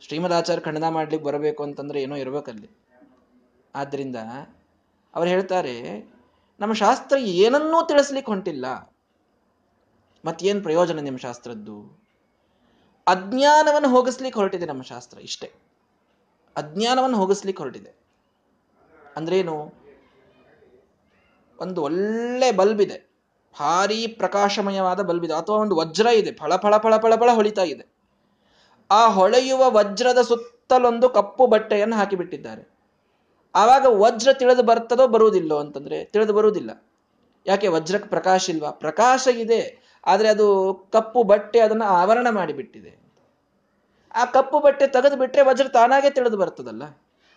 [0.01, 2.69] ಶ್ರೀಮದಾಚಾರ್ಯ ಖಂಡನ ಮಾಡ್ಲಿಕ್ಕೆ ಬರಬೇಕು ಅಂತಂದ್ರೆ ಏನೋ ಇರಬೇಕಲ್ಲಿ.
[3.75, 4.15] ಆದ್ದರಿಂದ
[5.15, 6.05] ಅವ್ರು ಹೇಳ್ತಾರೆ,
[6.59, 8.65] ನಮ್ಮ ಶಾಸ್ತ್ರ ಏನನ್ನೂ ತಿಳಿಸ್ಲಿಕ್ಕೆ ಹೊಂಟಿಲ್ಲ.
[10.25, 12.07] ಮತ್ತೇನು ಪ್ರಯೋಜನ ನಿಮ್ಮ ಶಾಸ್ತ್ರದ್ದು?
[13.07, 15.51] ಅಜ್ಞಾನವನ್ನು ಹೋಗಿಸ್ಲಿಕ್ಕೆ ಹೊರಟಿದೆ ನಮ್ಮ ಶಾಸ್ತ್ರ ಇಷ್ಟೇ.
[16.55, 17.93] ಅಜ್ಞಾನವನ್ನು ಹೋಗಿಸ್ಲಿಕ್ಕೆ ಹೊರಟಿದೆ.
[19.17, 19.73] ಅಂದ್ರೇನು?
[21.59, 23.06] ಒಂದು ಒಳ್ಳೆ ಬಲ್ಬ್ ಇದೆ.
[23.59, 26.33] ಭಾರಿ ಪ್ರಕಾಶಮಯವಾದ ಬಲ್ಬ್ ಇದೆ ಅಥವಾ ಒಂದು ವಜ್ರ ಇದೆ.
[26.33, 27.97] ಫಳ ಫಳ ಫಳ ಫಳ ಫಳ ಹೊಳಿತಾ ಇದೆ.
[28.91, 32.77] ಆ ಹೊಳೆಯುವ ವಜ್ರದ ಸುತ್ತಲೊಂದು ಕಪ್ಪು ಬಟ್ಟೆಯನ್ನು ಹಾಕಿಬಿಟ್ಟಿದ್ದಾರೆ.
[33.55, 36.83] ಆವಾಗ ವಜ್ರ ತಿಳಿದು ಬರ್ತದೋ ಬರುವುದಿಲ್ಲೋ ಅಂತಂದ್ರೆ ತಿಳಿದು ಬರುವುದಿಲ್ಲ.
[37.45, 37.67] ಯಾಕೆ?
[37.67, 38.71] ವಜ್ರಕ್ಕೆ ಪ್ರಕಾಶ ಇಲ್ವಾ?
[38.71, 39.87] ಪ್ರಕಾಶ ಇದೆ.
[40.05, 43.07] ಆದರೆ ಅದು ಕಪ್ಪು ಬಟ್ಟೆ ಅದನ್ನು ಆವರಣ ಮಾಡಿಬಿಟ್ಟಿದೆ.
[44.15, 46.83] ಆ ಕಪ್ಪು ಬಟ್ಟೆ ತೆಗೆದು ಬಿಟ್ಟರೆ ವಜ್ರ ತಾನಾಗೆ ತಿಳಿದು ಬರ್ತದಲ್ಲ?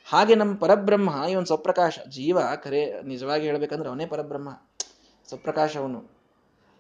[0.09, 1.99] ಹಾಗೆ ನಮ್ಮ ಪರಬ್ರಹ್ಮ, ಇವನ್ ಸ್ವಪ್ರಕಾಶ.
[2.09, 4.49] ಜೀವ, ಕರೆ, ನಿಜವಾಗಿ ಹೇಳ್ಬೇಕಂದ್ರೆ ಅವನೇ ಪರಬ್ರಹ್ಮ.
[5.31, 5.77] ಸ್ವಪ್ರಕಾಶ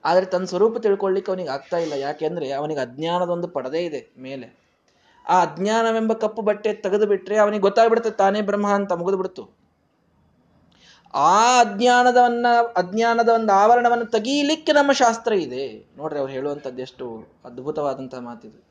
[0.04, 1.92] ಆದ್ರೆ ತನ್ನ ಸ್ವರೂಪ ತಿಳ್ಕೊಳ್ಳಿಕ್ಕೆ ಅವನಿಗೆ ಆಗ್ತಾ ಇಲ್ಲ.
[1.92, 4.60] ಯಾಕೆಂದ್ರೆ ಅವನಿಗೆ ಅಜ್ಞಾನದೊಂದು ಪಡದೇ ಇದೆ ಮೇಲೆ.
[5.28, 9.60] ಆ ಅಜ್ಞಾನವೆಂಬ ಕಪ್ಪು ಬಟ್ಟೆ ತೆಗೆದು ಬಿಟ್ರೆ ಅವನಿಗೆ ಗೊತ್ತಾಗ್ಬಿಡುತ್ತೆ, ತಾನೇ ಬ್ರಹ್ಮ ಅಂತ ಮುಗಿದು ಬಿಡ್ತು
[11.14, 12.46] ಆ ಅಜ್ಞಾನದವನ್ನ,
[12.76, 15.86] ಅಜ್ಞಾನದ ಒಂದು ಆವರಣವನ್ನು ತೆಗೀಲಿಕ್ಕೆ ನಮ್ಮ ಶಾಸ್ತ್ರ ಇದೆ.
[15.96, 18.64] ನೋಡ್ರಿ ಅವ್ರು ಹೇಳುವಂಥದ್ದು ಎಷ್ಟು ಅದ್ಭುತವಾದಂತಹ ಮಾತಿದು.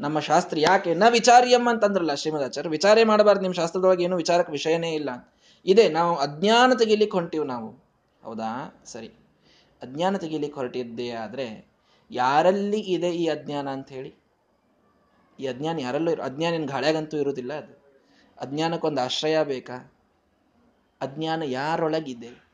[0.00, 0.94] ನಮ್ಮ ಶಾಸ್ತ್ರ ಯಾಕೆ?
[0.94, 2.70] ನ ವಿಚಾರ್ಯಂ ಅಂತಂದ್ರಲ್ಲ ಶ್ರೀಮದ್ ಆಚಾರ್ಯ.
[2.70, 5.10] ವಿಚಾರೇ ಮಾಡಬಾರ್ದು, ನಿಮ್ಮ ಶಾಸ್ತ್ರದೊಳಗೆ ಏನು ವಿಚಾರಕ್ಕೆ ವಿಷಯನೇ ಇಲ್ಲ.
[5.66, 7.89] ಇದೆ, ನಾವು ಅಜ್ಞಾನ ತೆಗಿಲಿಕ್ಕೆ ಹೊಂಟೀವಿ ನಾವು.
[8.22, 8.82] ಹೌದಾ?
[8.84, 9.08] ಸರಿ.
[9.82, 11.70] ಅಜ್ಞಾನ ತೆಗಿಲಿಕ್ಕೆ ಹೊರಟಿದ್ದೇ ಆದರೆ
[12.10, 14.14] ಯಾರಲ್ಲಿ ಇದೆ ಈ ಅಜ್ಞಾನ ಅಂತ ಹೇಳಿ?
[15.40, 17.80] ಈ ಅಜ್ಞಾನ ಯಾರಲ್ಲೂ ಅಜ್ಞಾನ ಗಾಳ್ಯಾಗಂತೂ ಇರುವುದಿಲ್ಲ ಅದು.
[18.38, 19.92] ಅಜ್ಞಾನಕ್ಕೊಂದು ಆಶ್ರಯ ಬೇಕಾ?
[21.00, 22.50] ಅಜ್ಞಾನ ಯಾರೊಳಗಿದೆ?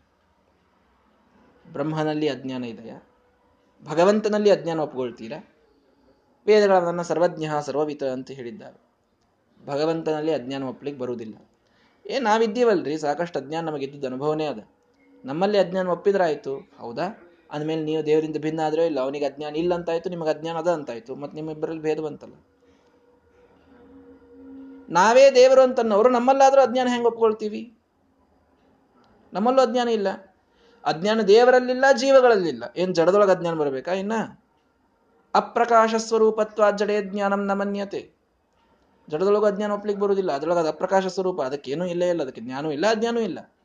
[1.73, 3.03] ಬ್ರಹ್ಮನಲ್ಲಿ ಅಜ್ಞಾನ ಇದೆಯಾ?
[3.85, 5.55] ಭಗವಂತನಲ್ಲಿ ಅಜ್ಞಾನ ಒಪ್ಕೊಳ್ತೀರಾ?
[6.47, 8.87] ವೇದಗಳನ್ನು ಸರ್ವಜ್ಞ ಸರ್ವವಿತ ಅಂತ ಹೇಳಿದ್ದಾರೆ.
[9.67, 11.35] ಭಗವಂತನಲ್ಲಿ ಅಜ್ಞಾನ ಒಪ್ಲಿಕ್ಕೆ ಬರುವುದಿಲ್ಲ.
[12.07, 12.99] ಏ, ನಾವಿದ್ದೀವಲ್ರಿ.
[12.99, 14.69] ಸಾಕಷ್ಟು ಅಜ್ಞಾನ ನಮಗಿದ್ದ ಅನುಭವನೇ ಅದ.
[15.27, 16.71] ನಮ್ಮಲ್ಲಿ ಅಜ್ಞಾನ ಒಪ್ಪಿದ್ರಾಯ್ತು.
[16.79, 17.23] ಹೌದಾ?
[17.51, 21.35] ಅಂದಮೇಲೆ ನೀವು ದೇವರಿಂದ ಭಿನ್ನ ಆದ್ರೆ ಇಲ್ಲ, ಅವನಿಗೆ ಅಜ್ಞಾನ ಇಲ್ಲ ಅಂತಾಯ್ತು, ನಿಮಗೆ ಅಜ್ಞಾನ ಅದ ಅಂತಾಯ್ತು ಮತ್ತೆ
[21.35, 22.35] ನಿಮ್ಮಿಬ್ಬರಲ್ಲಿ ಭೇದ ಬಂತಲ್ಲ.
[24.89, 27.79] ನಾವೇ ದೇವರು ಅಂತನ್ನೋರು, ನಮ್ಮಲ್ಲಾದ್ರೂ ಅಜ್ಞಾನ ಹೆಂಗೆ ಒಪ್ಕೊಳ್ತೀವಿ?
[29.33, 30.09] ನಮ್ಮಲ್ಲೂ ಅಜ್ಞಾನ ಇಲ್ಲ.
[30.85, 32.65] ಅಜ್ಞಾನ ದೇವರಲ್ಲಿಲ್ಲ, ಜೀವಗಳಲ್ಲಿಲ್ಲ.
[32.77, 34.13] ಏನ್ ಜಡದೊಳಗೆ ಅಜ್ಞಾನ ಬರಬೇಕಾ ಇನ್ನ?
[35.35, 38.11] ಅಪ್ರಕಾಶ ಸ್ವರೂಪತ್ವ ಜಡೇ ಜ್ಞಾನಂ ನಮನ್ಯತೆ
[39.09, 43.21] ಜಡದೊಳಗೆ ಅಜ್ಞಾನ ಒಪ್ಲಿಕ್ಕೆ ಬರುವುದಿಲ್ಲ ಅದ್ರೊಳಗೆ ಅದು ಅಪ್ರಕಾಶ ಸ್ವರೂಪ, ಅದಕ್ಕೇನೂ ಇಲ್ಲೇ ಇಲ್ಲ, ಅದಕ್ಕೆ ಜ್ಞಾನೂ ಇಲ್ಲ ಅಜ್ಞಾನೂ
[43.21, 43.56] ಇಲ್ಲ.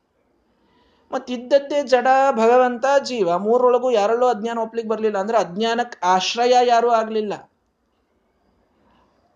[1.12, 3.38] ಮತ್ತಿದ್ದದ್ದೇ ಜಡ ಭಗವಂತ ಜೀವ.
[3.38, 5.18] ಮೂರೊಳಗೂ ಯಾರಲ್ಲೂ ಅಜ್ಞಾನ ಒಪ್ಲಿಕ್ಕೆ ಬರಲಿಲ್ಲ.
[5.18, 7.50] ಅಂದ್ರೆ ಅಜ್ಞಾನಕ್ಕೆ ಆಶ್ರಯ ಯಾರೂ ಆಗ್ಲಿಲ್ಲ.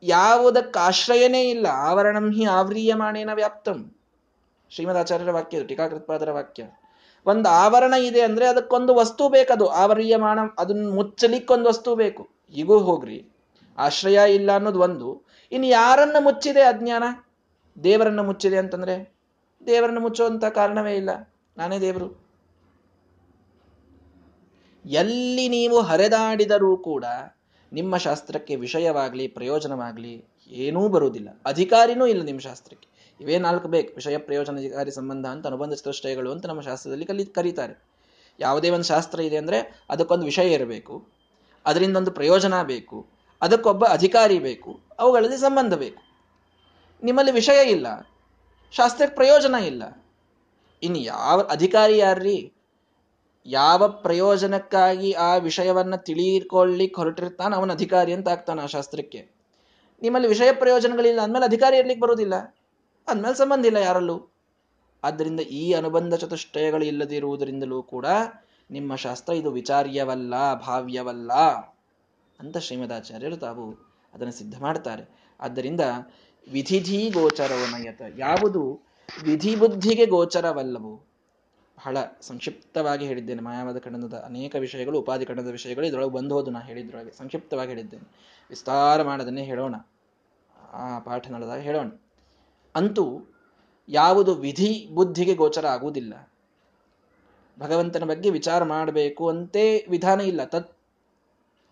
[0.03, 1.67] ಯಾವುದಕ್ಕೆ ಆಶ್ರಯನೇ ಇಲ್ಲ.
[1.67, 3.97] ಆವರಣಂ ಹಿ ಆವ್ರೀಯಮಾಣೇನ ವ್ಯಾಪ್ತಂ.
[4.71, 6.65] ಶ್ರೀಮದ್ ಆಚಾರ್ಯರ ವಾಕ್ಯ ಟೀಕಾಕೃತ್ಪಾದರ ವಾಕ್ಯ.
[7.27, 9.69] ಒಂದು ಆವರಣ ಇದೆ ಅಂದ್ರೆ ಅದಕ್ಕೊಂದು ವಸ್ತು ಬೇಕದು.
[9.69, 12.29] ಆವರೀಯಮಾಣ ಅದನ್ನ ಮುಚ್ಚಲಿಕ್ಕೊಂದು ವಸ್ತು ಬೇಕು.
[12.53, 13.29] ಈಗೂ ಹೋಗ್ರಿ.
[13.79, 15.23] ಆಶ್ರಯ ಇಲ್ಲ ಅನ್ನೋದು ಒಂದು.
[15.53, 17.05] ಇನ್ನು ಯಾರನ್ನ ಮುಚ್ಚಿದೆ ಅಜ್ಞಾನ?
[17.85, 19.15] ದೇವರನ್ನ ಮುಚ್ಚಿದೆ ಅಂತಂದ್ರೆ
[19.67, 21.11] ದೇವರನ್ನ ಮುಚ್ಚುವಂತ ಕಾರಣವೇ ಇಲ್ಲ.
[21.59, 22.27] ನಾನೇ ದೇವರು.
[24.85, 27.05] ಎಲ್ಲಿ ನೀವು ಹರಿದಾಡಿದರೂ ಕೂಡ
[27.73, 31.29] ನಿಮ್ಮ ಶಾಸ್ತ್ರಕ್ಕೆ ವಿಷಯವಾಗಲಿ, ಪ್ರಯೋಜನವಾಗಲಿ ಏನೂ ಬರುವುದಿಲ್ಲ.
[31.47, 32.88] ಅಧಿಕಾರಿನೂ ಇಲ್ಲ ನಿಮ್ಮ ಶಾಸ್ತ್ರಕ್ಕೆ.
[33.21, 33.95] ಇವೇ ನಾಲ್ಕು ಬೇಕು?
[33.95, 37.83] ವಿಷಯ, ಪ್ರಯೋಜನ, ಅಧಿಕಾರಿ, ಸಂಬಂಧ ಅಂತ ಅನುಬಂಧ ಚತುಷ್ಟಯಗಳು ಅಂತ ನಮ್ಮ ಶಾಸ್ತ್ರದಲ್ಲಿ ಕಲಿ, ಕರೀತಾರೆ.
[38.40, 41.09] ಯಾವುದೇ ಒಂದು ಶಾಸ್ತ್ರ ಇದೆ ಅಂದರೆ ಅದಕ್ಕೊಂದು ವಿಷಯ ಇರಬೇಕು.
[41.66, 43.07] ಅದರಿಂದ ಒಂದು ಪ್ರಯೋಜನ ಬೇಕು.
[43.42, 44.81] ಅದಕ್ಕೊಬ್ಬ ಅಧಿಕಾರಿ ಬೇಕು.
[44.99, 46.03] ಅವುಗಳಲ್ಲಿ ಸಂಬಂಧ ಬೇಕು.
[47.03, 48.01] ನಿಮ್ಮಲ್ಲಿ ವಿಷಯ ಇಲ್ಲ.
[48.73, 50.06] ಶಾಸ್ತ್ರಕ್ಕೆ ಪ್ರಯೋಜನ ಇಲ್ಲ.
[50.83, 52.53] ಇನ್ನು ಯಾವ ಅಧಿಕಾರಿ ಯಾರ್ರಿ?
[53.47, 59.37] ಯಾವ ಪ್ರಯೋಜನಕ್ಕಾಗಿ ಆ ವಿಷಯವನ್ನ ತಿಳಿದುಕೊಳ್ಳಿಕ್ಕೆ ಹೊರಟಿರ್ತಾನೆ ಅವನ ಅಧಿಕಾರಿ ಅಂತ ಆಗ್ತಾನೆ ಆ ಶಾಸ್ತ್ರಕ್ಕೆ.
[60.03, 62.35] ನಿಮ್ಮಲ್ಲಿ ವಿಷಯ ಪ್ರಯೋಜನಗಳಿಲ್ಲ, ಅಂದ್ಮೇಲೆ ಅಧಿಕಾರಿ ಇರ್ಲಿಕ್ಕೆ ಬರುವುದಿಲ್ಲ
[63.09, 64.17] ಅಂದ್ಮೇಲೆ ಸಂಬಂಧ ಇಲ್ಲ ಯಾರಲ್ಲೂ.
[65.05, 68.07] ಆದ್ದರಿಂದ ಈ ಅನುಬಂಧ ಚತುಷ್ಟಯಗಳು ಇಲ್ಲದಿರುವುದರಿಂದಲೂ ಕೂಡ
[68.71, 71.33] ನಿಮ್ಮ ಶಾಸ್ತ್ರ ಇದು ವಿಚಾರ್ಯವಲ್ಲ, ಭಾವ್ಯವಲ್ಲ
[72.41, 73.65] ಅಂತ ಶ್ರೀಮದಾಚಾರ್ಯರು ತಾವು
[74.15, 75.35] ಅದನ್ನು ಸಿದ್ಧ ಮಾಡ್ತಾರೆ.
[75.41, 75.81] ಆದ್ದರಿಂದ
[76.53, 78.86] ವಿಧಿಧಿ ಗೋಚರವನಯತ ಯಾವುದು
[79.25, 80.97] ವಿಧಿ ಬುದ್ಧಿಗೆ ಗೋಚರವಲ್ಲವು
[81.79, 83.42] ಬಹಳ ಸಂಕ್ಷಿಪ್ತವಾಗಿ ಹೇಳಿದ್ದೇನೆ.
[83.42, 87.11] ಮಾಯಾವಾದ ಖಂಡನದ ಅನೇಕ ವಿಷಯಗಳು, ಉಪಾಧಿ ಖಂಡದ ವಿಷಯಗಳು ಇದರೊಳಗೆ ಬಂದು ಹೋದು ನಾ ಹೇಳಿದ್ರೊಳಗೆ.
[87.11, 88.09] ಸಂಕ್ಷಿಪ್ತವಾಗಿ ಹೇಳಿದ್ದೇನೆ.
[88.49, 89.75] ವಿಸ್ತಾರ ಮಾಡದನ್ನೇ ಹೇಳೋಣ.
[90.73, 91.88] ಆ ಪಾಠ ನಡೆದಾಗ ಹೇಳೋಣ.
[92.75, 93.21] ಅಂತೂ
[93.88, 96.33] ಯಾವುದು ವಿಧಿ ಬುದ್ಧಿಗೆ ಗೋಚರ ಆಗುವುದಿಲ್ಲ.
[97.59, 100.45] ಭಗವಂತನ ಬಗ್ಗೆ ವಿಚಾರ ಮಾಡಬೇಕು ಅಂತೇ ವಿಧಾನ ಇಲ್ಲ.
[100.45, 100.77] ತತ್,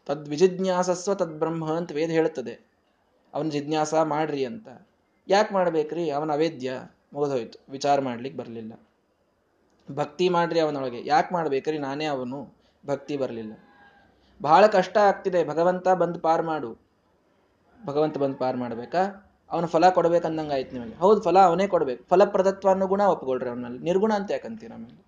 [0.06, 2.66] ತದ್ವಿಜಿಜ್ಞಾಸಸ್ವ ತದ್ಬ್ರಹ್ಮ ಅಂತ ವೇದ ಹೇಳುತ್ತದೆ.
[3.34, 4.68] ಅವನ ಜಿಜ್ಞಾಸ ಮಾಡ್ರಿ ಅಂತ.
[5.28, 6.10] ಯಾಕೆ ಮಾಡ್ಬೇಕ್ರಿ?
[6.10, 6.72] ಅವನ ಅವೇದ್ಯ.
[7.14, 7.64] ಮುಗಿದೋಯ್ತು.
[7.68, 8.72] ವಿಚಾರ ಮಾಡ್ಲಿಕ್ಕೆ ಬರಲಿಲ್ಲ.
[9.94, 11.06] ಭಕ್ತಿ ಮಾಡ್ರಿ ಅವನೊಳಗೆ.
[11.06, 11.78] ಯಾಕೆ ಮಾಡ್ಬೇಕ್ರಿ?
[11.78, 12.54] ನಾನೇ ಅವನು.
[12.86, 13.52] ಭಕ್ತಿ ಬರಲಿಲ್ಲ.
[14.42, 15.44] ಬಹಳ ಕಷ್ಟ ಆಗ್ತಿದೆ.
[15.44, 16.76] ಭಗವಂತ ಬಂದು ಪಾರ್ ಮಾಡು.
[17.86, 19.30] ಭಗವಂತ ಬಂದು ಪಾರ್ ಮಾಡ್ಬೇಕಾ?
[19.50, 20.94] ಅವನು ಫಲ ಕೊಡ್ಬೇಕಂದಂಗಾಯ್ತು ನಿಮಗೆ.
[20.94, 22.04] ಹೌದು, ಫಲ ಅವನೇ ಕೊಡ್ಬೇಕು.
[22.04, 23.78] ಫಲಪ್ರದತ್ವ ಅನ್ನೋ ಗುಣ ಒಪ್ಕೊಳ್ರಿ ಅವನಲ್ಲಿ.
[23.78, 25.04] ನಿರ್ಗುಣ ಅಂತ ಯಾಕಂತೀರ ಆಮೇಲೆ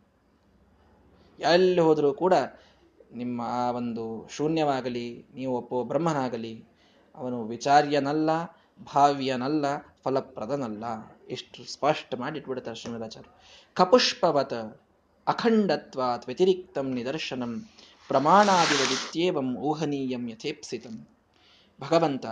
[1.41, 2.35] ಎಲ್ಲಿ ಹೋದರೂ ಕೂಡ
[3.15, 6.65] ನಿಮ್ಮ ಆ ಒಂದು ಶೂನ್ಯವಾಗಲಿ, ನೀವು ಒಪ್ಪೋ ಬ್ರಹ್ಮನಾಗಲಿ,
[7.15, 8.31] ಅವನು ವಿಚಾರ್ಯನಲ್ಲ,
[8.95, 9.65] ಭಾವ್ಯನಲ್ಲ,
[10.05, 10.85] ಫಲಪ್ರದನಲ್ಲ.
[11.29, 13.31] ಎಷ್ಟು ಸ್ಪಷ್ಟ ಮಾಡಿ ಇಟ್ಬಿಡ್ತಾರೆ ಶ್ರೀಮದಾಚಾರ್ಯ
[13.75, 14.55] ಕಪುಷ್ಪವತ
[15.27, 17.69] ಅಖಂಡತ್ವಾತ್ ವ್ಯತಿರಿಕ್ತಂ ನಿದರ್ಶನಂ
[18.09, 21.09] ಪ್ರಮಾಣಾದಿವದಿತ್ಯೇವಂ ಊಹನೀಯಂ ಯಥೇಪ್ಸಿತಂ.
[21.81, 22.27] ಭಗವಂತ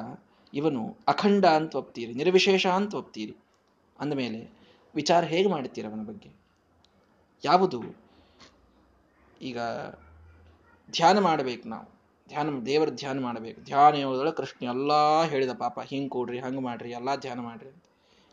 [0.54, 3.37] ಇವನು ಅಖಂಡ ಅಂತ ಒಪ್ತೀರಿ ನಿರ್ವಿಶೇಷ ಅಂತ ಒಪ್ತೀರಿ
[3.98, 4.50] ಅಂದಮೇಲೆ
[4.94, 6.30] ವಿಚಾರ ಹೇಗೆ ಮಾಡ್ತೀರ ಅವನ ಬಗ್ಗೆ?
[7.44, 7.83] ಯಾವುದು?
[9.42, 9.59] ಈಗ
[10.90, 11.85] ಧ್ಯಾನ ಮಾಡಬೇಕು ನಾವು.
[12.28, 13.61] ಧ್ಯಾನ ದೇವರ ಧ್ಯಾನ ಮಾಡಬೇಕು.
[13.61, 17.84] ಧ್ಯಾನ ಹೇಳೋದ್ರೊಳಗೆ ಕೃಷ್ಣ ಎಲ್ಲ ಹೇಳಿದ ಪಾಪ, ಹಿಂಗೆ ಕೊಡ್ರಿ, ಹಂಗೆ ಮಾಡ್ರಿ, ಎಲ್ಲ ಧ್ಯಾನ ಮಾಡ್ರಿ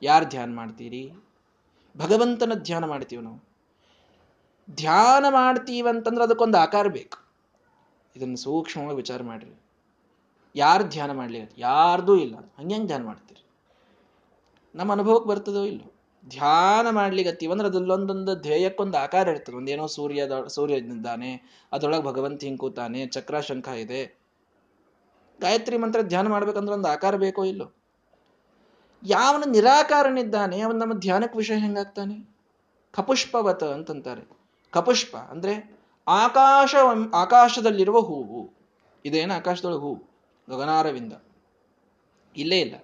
[0.01, 1.13] ಯಾರು ಧ್ಯಾನ ಮಾಡ್ತೀರಿ?
[1.97, 3.51] ಭಗವಂತನ ಧ್ಯಾನ ಮಾಡ್ತೀವಿ ನಾವು.
[4.75, 7.17] ಧ್ಯಾನ ಮಾಡ್ತೀವಂತಂದ್ರೆ ಅದಕ್ಕೊಂದು ಆಕಾರ ಬೇಕು.
[8.15, 9.61] ಇದನ್ನು ಸೂಕ್ಷ್ಮವಾಗಿ ವಿಚಾರ ಮಾಡ್ರಿ.
[10.55, 12.35] ಯಾರು ಧ್ಯಾನ ಮಾಡಲಿ ಯಾರ್ದೂ ಇಲ್ಲ.
[12.35, 13.45] ಹಂಗೆ ಧ್ಯಾನ ಮಾಡ್ತೀರಿ?
[14.75, 15.81] ನಮ್ಮ ಅನುಭವಕ್ಕೆ ಬರ್ತದೋ ಇಲ್ಲ?
[16.29, 19.55] ಧ್ಯಾನ ಮಾಡ್ಲಿಗತ್ತೀವಿ ಅಂದ್ರೆ ಅದಲ್ಲೊಂದೊಂದು ಧ್ಯೇಯಕ್ಕೊಂದು ಆಕಾರ ಇರ್ತದೆ.
[19.55, 24.19] ಒಂದೇನೋ ಸೂರ್ಯ ಸೂರ್ಯ ಇದ್ದಾನೆ ಅದರೊಳಗೆ ಭಗವಂತ ಹಿಂಗೆ ಕೂತಾನೆ ಚಕ್ರ ಶಂಖ ಇದೆ.
[25.41, 27.80] ಗಾಯತ್ರಿ ಮಂತ್ರ ಧ್ಯಾನ ಮಾಡ್ಬೇಕಂದ್ರೆ ಒಂದು ಆಕಾರ ಬೇಕೋ ಇಲ್ಲೋ?
[29.03, 32.29] ಯಾವನ ನಿರಾಕಾರನಿದ್ದಾನೆ ಅವನು ನಮ್ಮ ಧ್ಯಾನಕ್ಕೆ ವಿಷಯ ಹೆಂಗಾಗ್ತಾನೆ?
[32.91, 34.27] ಕಪುಷ್ಪವತ ಅಂತಂತಾರೆ.
[34.71, 36.75] ಕಪುಷ್ಪ ಅಂದ್ರೆ ಆಕಾಶ
[37.13, 38.49] ಆಕಾಶದಲ್ಲಿರುವ ಹೂವು.
[39.05, 40.03] ಇದೇನು ಆಕಾಶದೊಳಗೆ ಹೂವು?
[40.49, 41.13] ಗಗನಾರವಿಂದ.
[42.37, 42.75] ಇಲ್ಲೇ ಇಲ್ಲ.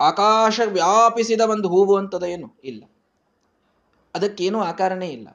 [0.00, 2.84] ಆಕಾಶ ವ್ಯಾಪಿಸಿದ ಒಂದು ಹೂವು ಅಂತದ ಏನು ಇಲ್ಲ.
[4.14, 5.28] ಅದಕ್ಕೇನು ಆಕಾರನೇ ಇಲ್ಲ.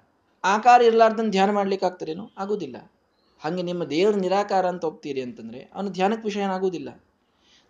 [0.43, 2.91] ಆಕಾರ ಇರಲಾರ್ದನ್ನ ಧ್ಯಾನ ಮಾಡ್ಲಿಕ್ಕೆ ಆಗ್ತದೇನು ಆಗುದಿಲ್ಲ.
[3.39, 7.03] ಹಾಗೆ ನಿಮ್ಮ ದೇವ್ರ ನಿರಾಕಾರ ಅಂತ ಹೋಗ್ತೀರಿ ಅಂತಂದ್ರೆ ಅವನು ಧ್ಯಾನಕ್ಕೆ ವಿಷಯನಾಗುವುದಿಲ್ಲ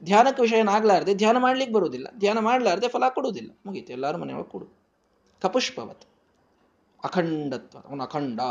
[0.04, 2.08] ಧ್ಯಾನಕ್ಕೆ ವಿಷಯನಾಗ್ಲಾರ್ದೆ ಧ್ಯಾನ ಮಾಡ್ಲಿಕ್ಕೆ ಬರುವುದಿಲ್ಲ.
[2.18, 3.52] ಧ್ಯಾನ ಮಾಡ್ಲಾರ್ದೆ ಫಲ ಕೊಡುವುದಿಲ್ಲ.
[3.66, 3.94] ಮುಗೀತು.
[3.94, 4.68] ಎಲ್ಲರೂ ಮನೆಯೊಳಗೆ ಕೊಡು.
[5.42, 6.02] ಕಪುಷ್ಪವತ್.
[7.04, 7.80] ಅಖಂಡತ್ವ.
[7.80, 8.42] ಅವನು ಅಖಂಡ.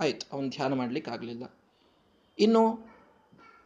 [0.00, 0.36] ಆಯ್ತು.
[0.36, 1.54] ಅವನು ಧ್ಯಾನ ಮಾಡಲಿಕ್ಕೆ ಆಗಲಿಲ್ಲ.
[2.38, 2.90] ಇನ್ನು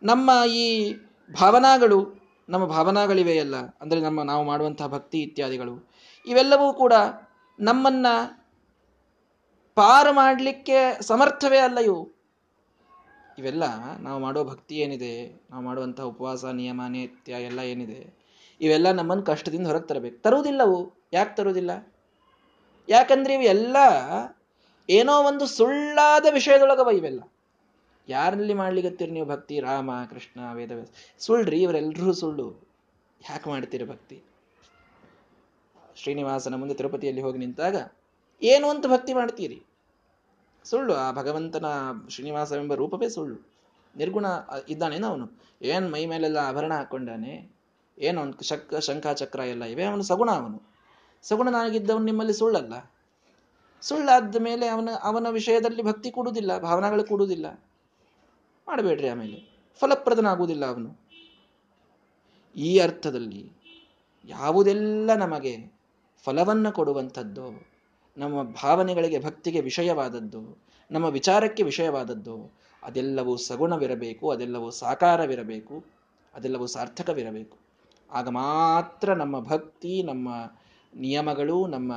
[0.03, 0.95] ನಮ್ಮ ಈ
[1.41, 5.91] ಭಾವನಾಗಳು, ನಮ್ಮ ಭಾವನಾಗಳಿವೆಯಲ್ಲ, ಅಂದರೆ ನಮ್ಮ ನಾವು ಮಾಡುವಂತಹ ಭಕ್ತಿ ಇತ್ಯಾದಿಗಳು,
[6.27, 6.93] ಇವೆಲ್ಲವೂ ಕೂಡ
[7.61, 8.07] ನಮ್ಮನ್ನ
[9.75, 12.14] ಪಾರು ಮಾಡಲಿಕ್ಕೆ ಸಮರ್ಥವೇ ಅಲ್ಲ ಇವು.
[13.39, 13.65] ಇವೆಲ್ಲ
[14.01, 15.15] ನಾವು ಮಾಡೋ ಭಕ್ತಿ ಏನಿದೆ,
[15.51, 18.01] ನಾವು ಮಾಡುವಂಥ ಉಪವಾಸ, ನಿಯಮ, ನಿತ್ಯ ಎಲ್ಲ ಏನಿದೆ,
[18.61, 20.17] ಇವೆಲ್ಲ ನಮ್ಮನ್ನು ಕಷ್ಟದಿಂದ ಹೊರಗೆ ತರಬೇಕು.
[20.23, 20.79] ತರುವುದಿಲ್ಲವು
[21.13, 21.73] ಯಾಕೆ ತರುವುದಿಲ್ಲ?
[22.89, 23.77] ಯಾಕಂದ್ರೆ ಇವೆಲ್ಲ
[24.89, 27.21] ಏನೋ ಒಂದು ಸುಳ್ಳಾದ ವಿಷಯದೊಳಗವ ಇವೆಲ್ಲ.
[28.09, 29.55] ಯಾರಲ್ಲಿ ಮಾಡ್ಲಿಕ್ಕತ್ತೀರಿ ನೀವು ಭಕ್ತಿ?
[29.61, 30.73] ರಾಮ, ಕೃಷ್ಣ, ವೇದ
[31.19, 32.47] ಸುಳ್ಳ್ರಿ ಇವರೆಲ್ಲರೂ ಸುಳ್ಳು.
[33.21, 34.17] ಯಾಕೆ ಮಾಡ್ತೀರಿ ಭಕ್ತಿ?
[35.97, 37.77] ಶ್ರೀನಿವಾಸನ ಮುಂದೆ ತಿರುಪತಿಯಲ್ಲಿ ಹೋಗಿ ನಿಂತಾಗ,
[38.43, 39.59] ಏನು ಅಂತ ಭಕ್ತಿ ಮಾಡ್ತೀರಿ?
[40.65, 41.65] ಸುಳ್ಳು, ಆ ಭಗವಂತನ
[42.09, 43.55] ಶ್ರೀನಿವಾಸವೆಂಬ ರೂಪವೇ ಸುಳ್ಳು.
[43.97, 44.27] ನಿರ್ಗುಣ
[44.69, 45.31] ಇದ್ದಾನೇನು ಅವನು.
[45.63, 47.57] ಏನು ಮೈ ಮೇಲೆಲ್ಲ ಆಭರಣ ಹಾಕೊಂಡಾನೆ
[47.99, 50.63] ಏನು ಅವನು ಶಕ್ ಶಂಖ ಚಕ್ರ ಎಲ್ಲ ಇವೆ, ಅವನು ಸಗುಣ ಅವನು.
[51.23, 52.93] ಸಗುಣನಾಗಿದ್ದವನು ನಿಮ್ಮಲ್ಲಿ ಸುಳ್ಳಲ್ಲ.
[53.81, 57.61] ಸುಳ್ಳಾದ ಮೇಲೆ ಅವನ ಅವನ ವಿಷಯದಲ್ಲಿ ಭಕ್ತಿ ಕೊಡುವುದಿಲ್ಲ ಭಾವನೆಗಳು ಕೊಡುವುದಿಲ್ಲ
[58.69, 59.55] ಮಾಡಬೇಡ್ರಿ ಆಮೇಲೆ.
[59.81, 61.05] ಫಲಪ್ರದನಾಗುವುದಿಲ್ಲ ಅವನು.
[62.57, 63.53] ಈ ಅರ್ಥದಲ್ಲಿ
[64.25, 65.73] ಯಾವುದೆಲ್ಲ ನಮಗೆ
[66.25, 67.74] ಫಲವನ್ನು ಕೊಡುವಂಥದ್ದು
[68.17, 70.59] ನಮ್ಮ ಭಾವನೆಗಳಿಗೆ ಭಕ್ತಿಗೆ ವಿಷಯವಾದದ್ದು,
[70.91, 75.85] ನಮ್ಮ ವಿಚಾರಕ್ಕೆ ವಿಷಯವಾದದ್ದು, ಅದೆಲ್ಲವೂ ಸಗುಣವಿರಬೇಕು, ಅದೆಲ್ಲವೂ ಸಾಕಾರವಿರಬೇಕು,
[76.35, 77.57] ಅದೆಲ್ಲವೂ ಸಾರ್ಥಕವಿರಬೇಕು.
[78.13, 80.29] ಆಗ ಮಾತ್ರ ನಮ್ಮ ಭಕ್ತಿ, ನಮ್ಮ
[80.97, 81.93] ನಿಯಮಗಳು, ನಮ್ಮ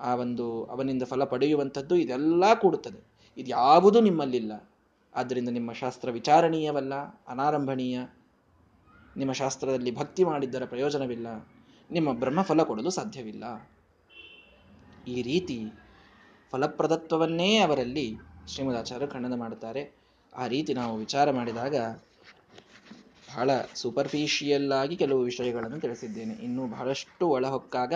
[0.00, 3.08] ಆ ಒಂದು ಅವನಿಂದ ಫಲ ಪಡೆಯುವಂಥದ್ದು ಇದೆಲ್ಲ ಕೂಡುತ್ತದೆ.
[3.36, 4.70] ಇದು ಯಾವುದೂ ನಿಮ್ಮಲ್ಲಿಲ್ಲ.
[5.14, 6.94] ಆದ್ದರಿಂದ ನಿಮ್ಮ ಶಾಸ್ತ್ರ ವಿಚಾರಣೀಯವಲ್ಲ,
[7.28, 8.00] ಅನಾರಂಭಣೀಯ.
[9.16, 11.48] ನಿಮ್ಮ ಶಾಸ್ತ್ರದಲ್ಲಿ ಭಕ್ತಿ ಮಾಡಿದ್ದರ ಪ್ರಯೋಜನವಿಲ್ಲ.
[11.90, 13.44] ನಿಮ್ಮ ಬ್ರಹ್ಮ ಫಲ ಕೊಡಲು ಸಾಧ್ಯವಿಲ್ಲ.
[15.12, 15.58] ಈ ರೀತಿ
[16.52, 18.06] ಫಲಪ್ರದತ್ವವನ್ನೇ ಅವರಲ್ಲಿ
[18.52, 19.82] ಶ್ರೀಮದಾಚಾರ್ಯರು ಖಂಡನ ಮಾಡುತ್ತಾರೆ.
[20.32, 21.76] ಆ ರೀತಿ ನಾವು ವಿಚಾರ ಮಾಡಿದಾಗ
[23.30, 26.34] ಬಹಳ ಸೂಪರ್ಫಿಷಿಯಲ್ ಆಗಿ ಕೆಲವು ವಿಷಯಗಳನ್ನು ತಿಳಿಸಿದ್ದೇನೆ.
[26.46, 27.92] ಇನ್ನೂ ಬಹಳಷ್ಟು ಒಳಹೊಕ್ಕಾಗ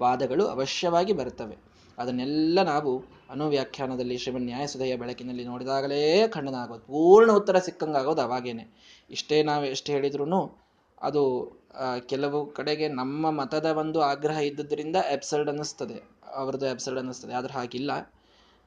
[0.00, 1.56] ವಾದಗಳು ಅವಶ್ಯವಾಗಿ ಬರುತ್ತವೆ.
[1.98, 2.92] ಅದನ್ನೆಲ್ಲ ನಾವು
[3.30, 8.64] ಅನುವ್ಯಾಖ್ಯಾನದಲ್ಲಿ ಶ್ರೀಮನ್ ನ್ಯಾಯಸುದಯ ಬೆಳಕಿನಲ್ಲಿ ನೋಡಿದಾಗಲೇ ಖಂಡನ ಆಗೋದು ಪೂರ್ಣ ಉತ್ತರ ಸಿಕ್ಕಂಗಾಗೋದು ಅವಾಗೇನೆ.
[9.10, 10.40] ಇಷ್ಟೇ ನಾವು ಎಷ್ಟು ಹೇಳಿದ್ರು
[11.02, 11.22] ಅದು
[12.06, 15.96] ಕೆಲವು ಕಡೆಗೆ ನಮ್ಮ ಮತದ ಒಂದು ಆಗ್ರಹ ಇದ್ದುದರಿಂದ ಎಬ್ಸರ್ಡ್ ಅನ್ನಿಸ್ತದೆ.
[16.34, 17.32] ಅವರದ್ದು ಎಬ್ಸರ್ಡ್ ಅನ್ನಿಸ್ತದೆ.
[17.32, 18.12] ಆದ್ರೆ ಹಾಗಿಲ್ಲ.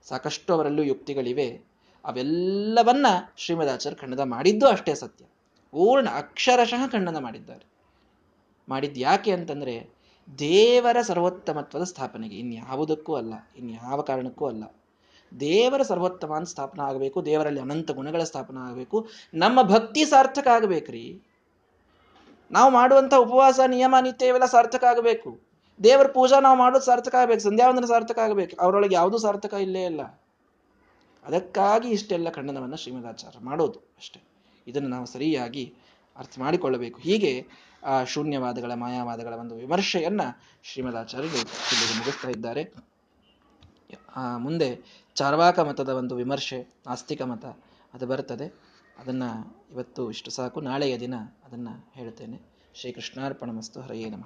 [0.04, 1.78] ಸಾಕಷ್ಟು ಅವರಲ್ಲೂ ಯುಕ್ತಿಗಳಿವೆ.
[2.06, 3.06] ಅವೆಲ್ಲವನ್ನ
[3.38, 5.26] ಶ್ರೀಮದಾಚಾರ್ಯ ಖಂಡನ ಮಾಡಿದ್ದು ಅಷ್ಟೇ ಸತ್ಯ.
[5.72, 7.66] ಪೂರ್ಣ ಅಕ್ಷರಶಃ ಖಂಡನ ಮಾಡಿದ್ದಾರೆ.
[8.70, 9.90] ಮಾಡಿದ್ದು ಯಾಕೆ ಅಂತಂದ್ರೆ,
[10.40, 12.36] ದೇವರ ಸರ್ವೋತ್ತಮತ್ವದ ಸ್ಥಾಪನೆಗೆ.
[12.36, 14.64] ಇನ್ಯಾವುದಕ್ಕೂ ಅಲ್ಲ, ಇನ್ಯಾವ ಕಾರಣಕ್ಕೂ ಅಲ್ಲ.
[15.40, 19.08] ದೇವರ ಸರ್ವೋತ್ತಮ ಸ್ಥಾಪನ ಆಗಬೇಕು, ದೇವರಲ್ಲಿ ಅನಂತ ಗುಣಗಳ ಸ್ಥಾಪನ ಆಗಬೇಕು.
[19.34, 21.22] ನಮ್ಮ ಭಕ್ತಿ ಸಾರ್ಥಕ ಆಗಬೇಕ್ರಿ.
[22.52, 25.47] ನಾವು ಮಾಡುವಂಥ ಉಪವಾಸ, ನಿಯಮ, ನಿತ್ಯ ಇವೆಲ್ಲ ಸಾರ್ಥಕ ಆಗಬೇಕು.
[25.84, 28.62] ದೇವರ ಪೂಜಾ ನಾವು ಮಾಡೋದು ಸಾರ್ಥಕ ಆಗಬೇಕು, ಸಂಧ್ಯಾವಂದನ ಸಾರ್ಥಕ ಆಗಬೇಕು.
[28.62, 30.02] ಅವರೊಳಗೆ ಯಾವುದೂ ಸಾರ್ಥಕ ಇಲ್ಲೇ ಇಲ್ಲ.
[31.26, 34.22] ಅದಕ್ಕಾಗಿ ಇಷ್ಟೆಲ್ಲ ಖಂಡನವನ್ನು ಶ್ರೀಮದಾಚಾರ್ಯ ಮಾಡೋದು ಅಷ್ಟೇ.
[34.68, 35.74] ಇದನ್ನು ನಾವು ಸರಿಯಾಗಿ
[36.18, 37.00] ಅರ್ಥ ಮಾಡಿಕೊಳ್ಳಬೇಕು.
[37.00, 37.48] ಹೀಗೆ,
[37.84, 40.22] ಆ, ಶೂನ್ಯವಾದಗಳ, ಮಾಯಾವಾದಗಳ ಒಂದು ವಿಮರ್ಶೆಯನ್ನ
[40.64, 42.74] ಶ್ರೀಮದಾಚಾರ್ಯರು ಇಲ್ಲಿಗೆ ಮುಗಿಸ್ತಾ ಇದ್ದಾರೆ.
[44.38, 44.80] ಮುಂದೆ
[45.16, 47.46] ಚಾರ್ವಾಕ ಮತದ ಒಂದು ವಿಮರ್ಶೆ ಆಸ್ತಿಕ ಮತ,
[47.94, 48.54] ಅದು ಬರ್ತದೆ.
[48.98, 49.24] ಅದನ್ನ
[49.72, 50.62] ಇವತ್ತು ಇಷ್ಟು ಸಾಕು.
[50.62, 52.40] ನಾಳೆಯ ದಿನ ಅದನ್ನ ಹೇಳ್ತೇನೆ
[52.74, 53.82] ಶ್ರೀ ಕೃಷ್ಣಾರ್ಪಣ ಮಸ್ತು.
[53.82, 54.26] ಹರಯೇ ನಮಃ.